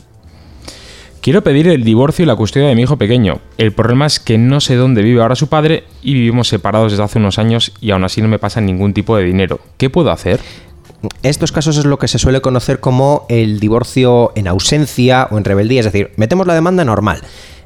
Quiero 1.23 1.45
pedir 1.45 1.69
el 1.69 1.85
divorcio 1.85 2.25
y 2.25 2.27
la 2.27 2.35
custodia 2.35 2.67
de 2.67 2.75
mi 2.75 2.83
hijo 2.83 2.97
pequeño. 2.97 3.39
El 3.57 3.71
problema 3.71 4.07
es 4.07 4.19
que 4.19 4.39
no 4.39 4.61
sé 4.61 4.75
dónde 4.75 5.03
vive 5.03 5.23
ahora 5.23 5.37
su 5.37 5.47
padre 5.47 5.85
y 6.03 6.15
vivimos 6.15 6.49
separados 6.49 6.91
desde 6.91 7.05
hace 7.05 7.21
unos 7.21 7.39
años 7.39 7.73
y 7.81 7.93
aún 7.93 8.03
así 8.03 8.21
no 8.21 8.27
me 8.27 8.41
pasa 8.41 8.61
ningún 8.61 8.93
tipo 8.93 9.17
de 9.17 9.23
dinero. 9.23 9.61
¿Qué 9.77 9.89
puedo 9.89 10.11
hacer? 10.11 10.41
Estos 11.23 11.53
casos 11.53 11.77
es 11.77 11.85
lo 11.85 12.01
que 12.01 12.09
se 12.09 12.19
suele 12.19 12.41
conocer 12.41 12.81
como 12.81 13.25
el 13.29 13.61
divorcio 13.61 14.33
en 14.35 14.49
ausencia 14.49 15.29
o 15.31 15.39
en 15.39 15.45
rebeldía, 15.45 15.79
es 15.79 15.87
decir, 15.87 16.11
metemos 16.17 16.49
la 16.49 16.55
demanda 16.55 16.85
normal 16.85 17.23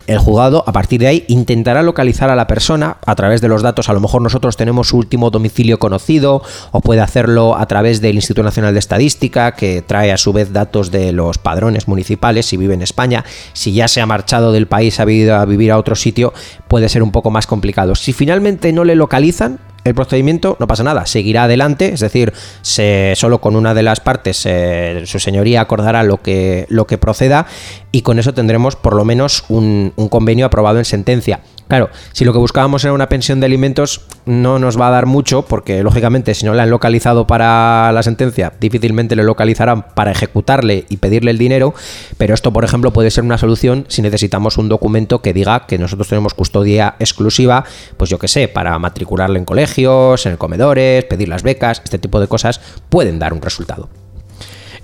el 0.07 0.19
juzgado 0.19 0.65
a 0.67 0.73
partir 0.73 1.01
de 1.01 1.07
ahí 1.07 1.25
intentará 1.29 1.83
localizar 1.83 2.31
a 2.31 2.37
la 2.37 2.47
persona 2.47 2.99
a 3.05 3.15
través 3.15 3.41
de 3.41 3.49
los 3.49 3.63
datos. 3.63 3.89
A 3.89 3.93
lo 3.93 4.01
mejor 4.01 4.23
nosotros 4.23 4.57
tenemos 4.57 4.89
su 4.89 4.99
último 4.99 5.31
domicilio 5.31 5.79
conocido 5.79 6.43
o 6.73 6.81
puede 6.81 7.01
hacerlo 7.01 7.57
a 7.57 7.67
través 7.67 8.01
del 8.01 8.17
Instituto 8.17 8.43
Nacional 8.43 8.73
de 8.73 8.79
Estadística 8.79 9.53
que 9.53 9.83
trae 9.83 10.13
a 10.13 10.17
su 10.17 10.33
vez 10.33 10.53
datos 10.53 10.91
de 10.91 11.13
los 11.13 11.39
padrones 11.39 11.89
municipales 11.89 12.47
si 12.47 12.57
vive 12.57 12.75
en 12.75 12.83
España. 12.83 13.25
Si 13.53 13.73
ya 13.73 13.89
se 13.89 14.01
ha 14.01 14.07
marchado 14.07 14.53
del 14.53 14.67
país, 14.67 15.01
ha 15.01 15.11
ido 15.11 15.37
a 15.37 15.45
vivir 15.45 15.73
a 15.73 15.79
otro 15.79 15.97
sitio, 15.97 16.33
puede 16.69 16.89
ser 16.89 17.03
un 17.03 17.13
poco 17.13 17.31
más 17.31 17.47
complicado. 17.47 17.95
Si 17.95 18.13
finalmente 18.13 18.73
no 18.73 18.85
le 18.85 18.95
localizan, 18.95 19.59
el 19.87 19.95
procedimiento, 19.95 20.57
no 20.61 20.67
pasa 20.67 20.83
nada, 20.83 21.07
seguirá 21.07 21.45
adelante, 21.45 21.93
es 21.93 22.01
decir, 22.01 22.33
solo 22.63 23.41
con 23.41 23.57
una 23.57 23.75
de 23.75 23.83
las 23.83 24.01
partes 24.01 24.43
eh, 24.45 25.03
su 25.07 25.19
señoría 25.19 25.61
acordará 25.61 26.03
lo 26.03 26.23
que, 26.23 26.67
lo 26.69 26.87
que 26.87 26.99
proceda 26.99 27.47
y 27.93 28.03
con 28.03 28.19
eso 28.19 28.35
tendremos 28.35 28.77
por 28.77 28.95
lo 28.95 29.05
menos 29.05 29.45
un 29.49 29.93
convenio 30.11 30.47
aprobado 30.47 30.79
en 30.79 30.85
sentencia. 30.85 31.41
Claro, 31.69 31.91
si 32.13 32.25
lo 32.25 32.33
que 32.33 32.39
buscábamos 32.39 32.85
era 32.85 32.93
una 32.93 33.09
pensión 33.09 33.41
de 33.41 33.47
alimentos, 33.47 34.03
no 34.25 34.61
nos 34.61 34.81
va 34.81 34.87
a 34.87 34.91
dar 34.93 35.07
mucho, 35.07 35.43
porque 35.43 35.83
lógicamente 35.83 36.35
si 36.35 36.47
no 36.47 36.55
le 36.55 36.63
han 36.63 36.71
localizado 36.71 37.27
para 37.27 37.91
la 37.93 38.05
sentencia, 38.05 38.53
difícilmente 38.61 39.17
le 39.17 39.25
localizarán 39.25 39.83
para 39.95 40.13
ejecutarle 40.13 40.87
y 40.89 40.99
pedirle 40.99 41.33
el 41.33 41.39
dinero, 41.39 41.75
pero 42.19 42.35
esto, 42.35 42.53
por 42.53 42.65
ejemplo, 42.65 42.93
puede 42.93 43.11
ser 43.11 43.25
una 43.25 43.37
solución 43.37 43.85
si 43.89 44.01
necesitamos 44.01 44.59
un 44.59 44.69
documento 44.69 45.23
que 45.23 45.33
diga 45.33 45.67
que 45.67 45.79
nosotros 45.79 46.09
tenemos 46.09 46.35
custodia 46.35 46.95
exclusiva, 47.01 47.65
pues 47.97 48.11
yo 48.11 48.19
qué 48.21 48.29
sé, 48.29 48.47
para 48.47 48.79
matricularle 48.79 49.41
en 49.41 49.45
colegios, 49.45 50.25
en 50.27 50.37
comedores, 50.37 51.05
pedir 51.05 51.29
las 51.29 51.43
becas, 51.43 51.83
este 51.85 51.99
tipo 51.99 52.21
de 52.21 52.29
cosas 52.29 52.61
pueden 52.89 53.19
dar 53.19 53.33
un 53.33 53.43
resultado. 53.43 53.89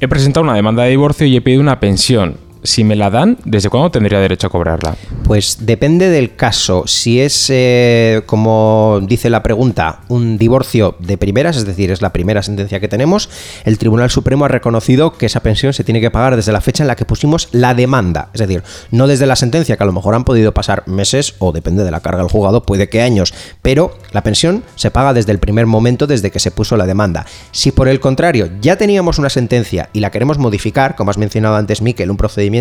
He 0.00 0.08
presentado 0.08 0.42
una 0.42 0.54
demanda 0.54 0.82
de 0.82 0.90
divorcio 0.90 1.28
y 1.28 1.36
he 1.36 1.40
pedido 1.40 1.60
una 1.60 1.78
pensión 1.78 2.38
si 2.62 2.84
me 2.84 2.96
la 2.96 3.10
dan, 3.10 3.38
¿desde 3.44 3.68
cuándo 3.68 3.90
tendría 3.90 4.20
derecho 4.20 4.46
a 4.46 4.50
cobrarla? 4.50 4.96
Pues 5.24 5.58
depende 5.60 6.08
del 6.08 6.36
caso. 6.36 6.84
Si 6.86 7.20
es, 7.20 7.48
eh, 7.50 8.22
como 8.26 9.00
dice 9.02 9.30
la 9.30 9.42
pregunta, 9.42 10.00
un 10.08 10.38
divorcio 10.38 10.96
de 10.98 11.16
primeras, 11.18 11.56
es 11.56 11.66
decir, 11.66 11.90
es 11.90 12.02
la 12.02 12.12
primera 12.12 12.42
sentencia 12.42 12.80
que 12.80 12.88
tenemos, 12.88 13.28
el 13.64 13.78
Tribunal 13.78 14.10
Supremo 14.10 14.44
ha 14.44 14.48
reconocido 14.48 15.12
que 15.12 15.26
esa 15.26 15.40
pensión 15.40 15.72
se 15.72 15.84
tiene 15.84 16.00
que 16.00 16.10
pagar 16.10 16.36
desde 16.36 16.52
la 16.52 16.60
fecha 16.60 16.84
en 16.84 16.88
la 16.88 16.96
que 16.96 17.04
pusimos 17.04 17.48
la 17.52 17.74
demanda. 17.74 18.30
Es 18.32 18.40
decir, 18.40 18.62
no 18.90 19.06
desde 19.06 19.26
la 19.26 19.36
sentencia, 19.36 19.76
que 19.76 19.82
a 19.82 19.86
lo 19.86 19.92
mejor 19.92 20.14
han 20.14 20.24
podido 20.24 20.52
pasar 20.52 20.84
meses 20.86 21.34
o 21.38 21.52
depende 21.52 21.84
de 21.84 21.90
la 21.90 22.00
carga 22.00 22.22
del 22.22 22.30
juzgado, 22.30 22.62
puede 22.62 22.88
que 22.88 23.02
años, 23.02 23.34
pero 23.62 23.96
la 24.12 24.22
pensión 24.22 24.62
se 24.76 24.90
paga 24.90 25.14
desde 25.14 25.32
el 25.32 25.38
primer 25.38 25.66
momento, 25.66 26.06
desde 26.06 26.30
que 26.30 26.40
se 26.40 26.50
puso 26.50 26.76
la 26.76 26.86
demanda. 26.86 27.26
Si 27.50 27.72
por 27.72 27.88
el 27.88 28.00
contrario 28.00 28.50
ya 28.60 28.76
teníamos 28.76 29.18
una 29.18 29.30
sentencia 29.30 29.88
y 29.92 30.00
la 30.00 30.10
queremos 30.10 30.38
modificar, 30.38 30.94
como 30.94 31.10
has 31.10 31.18
mencionado 31.18 31.56
antes, 31.56 31.82
Miquel, 31.82 32.10
un 32.10 32.16
procedimiento 32.16 32.51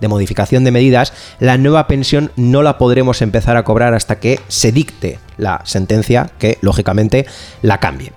de 0.00 0.08
modificación 0.08 0.64
de 0.64 0.70
medidas, 0.70 1.12
la 1.38 1.58
nueva 1.58 1.86
pensión 1.86 2.32
no 2.36 2.62
la 2.62 2.78
podremos 2.78 3.22
empezar 3.22 3.56
a 3.56 3.64
cobrar 3.64 3.94
hasta 3.94 4.18
que 4.18 4.40
se 4.48 4.72
dicte 4.72 5.18
la 5.36 5.60
sentencia 5.64 6.30
que, 6.38 6.58
lógicamente, 6.62 7.26
la 7.62 7.78
cambie. 7.78 8.12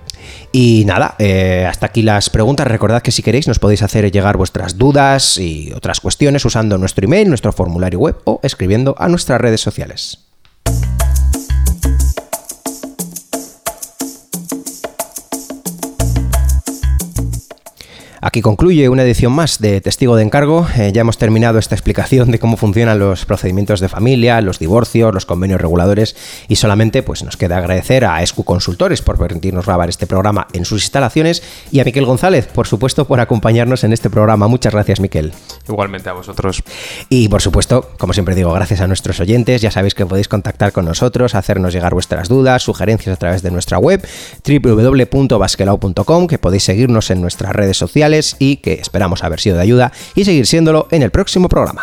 Y 0.52 0.84
nada, 0.86 1.16
eh, 1.20 1.66
hasta 1.68 1.88
aquí 1.88 2.02
las 2.02 2.30
preguntas. 2.30 2.68
Recordad 2.68 3.02
que 3.02 3.12
si 3.12 3.22
queréis 3.22 3.48
nos 3.48 3.60
podéis 3.60 3.84
hacer 3.84 4.12
llegar 4.12 4.38
vuestras 4.38 4.78
dudas 4.78 5.38
y 5.38 5.72
otras 5.74 6.00
cuestiones 6.00 6.44
usando 6.46 6.78
nuestro 6.78 7.06
email, 7.06 7.30
nuestro 7.30 7.52
formulario 7.52 8.00
web 8.00 8.18
o 8.26 8.40
escribiendo 8.44 8.96
a 8.98 9.08
nuestras 9.08 9.40
redes 9.42 9.62
sociales. 9.62 10.29
Aquí 18.22 18.42
concluye 18.42 18.90
una 18.90 19.04
edición 19.04 19.32
más 19.32 19.60
de 19.60 19.80
Testigo 19.80 20.18
de 20.18 20.24
Encargo. 20.24 20.68
Eh, 20.78 20.92
ya 20.94 21.02
hemos 21.02 21.18
terminado 21.18 21.58
esta 21.58 21.74
explicación 21.74 22.32
de 22.32 22.40
cómo 22.40 22.58
funcionan 22.58 23.00
los 23.00 23.26
procedimientos 23.26 23.80
de 23.80 23.88
familia, 23.88 24.42
los 24.42 24.60
divorcios, 24.60 25.14
los 25.14 25.26
convenios 25.26 25.62
reguladores 25.62 26.18
y 26.50 26.58
solamente 26.58 27.02
pues, 27.02 27.24
nos 27.24 27.38
queda 27.38 27.58
agradecer 27.58 28.04
a 28.04 28.22
ESCU 28.22 28.44
Consultores 28.44 29.02
por 29.02 29.18
permitirnos 29.18 29.66
grabar 29.66 29.88
este 29.88 30.06
programa 30.06 30.48
en 30.52 30.66
sus 30.66 30.84
instalaciones 30.84 31.42
y 31.72 31.80
a 31.80 31.86
Miquel 31.86 32.06
González, 32.06 32.48
por 32.48 32.68
supuesto, 32.68 33.06
por 33.06 33.22
acompañarnos 33.22 33.86
en 33.86 33.94
este 33.94 34.10
programa. 34.10 34.50
Muchas 34.50 34.74
gracias, 34.74 35.00
Miquel. 35.00 35.32
Igualmente 35.70 36.10
a 36.10 36.14
vosotros. 36.14 36.62
Y 37.08 37.30
por 37.30 37.42
supuesto, 37.42 37.92
como 37.98 38.12
siempre 38.12 38.36
digo, 38.36 38.52
gracias 38.52 38.82
a 38.82 38.88
nuestros 38.88 39.22
oyentes. 39.22 39.62
Ya 39.62 39.72
sabéis 39.72 39.96
que 39.96 40.06
podéis 40.06 40.28
contactar 40.28 40.74
con 40.74 40.84
nosotros, 40.84 41.36
hacernos 41.36 41.72
llegar 41.72 41.94
vuestras 41.94 42.28
dudas, 42.28 42.64
sugerencias 42.64 43.16
a 43.16 43.18
través 43.18 43.44
de 43.44 43.52
nuestra 43.52 43.78
web 43.78 44.06
www.basquelau.com, 44.46 46.28
que 46.28 46.38
podéis 46.38 46.64
seguirnos 46.64 47.12
en 47.12 47.22
nuestras 47.22 47.56
redes 47.56 47.78
y 48.40 48.58
que 48.58 48.74
esperamos 48.74 49.24
haber 49.24 49.40
sido 49.40 49.58
de 49.58 49.64
ayuda 49.64 49.92
y 50.16 50.26
seguir 50.26 50.48
siéndolo 50.48 50.88
en 50.92 51.04
el 51.04 51.12
próximo 51.12 51.48
programa. 51.50 51.82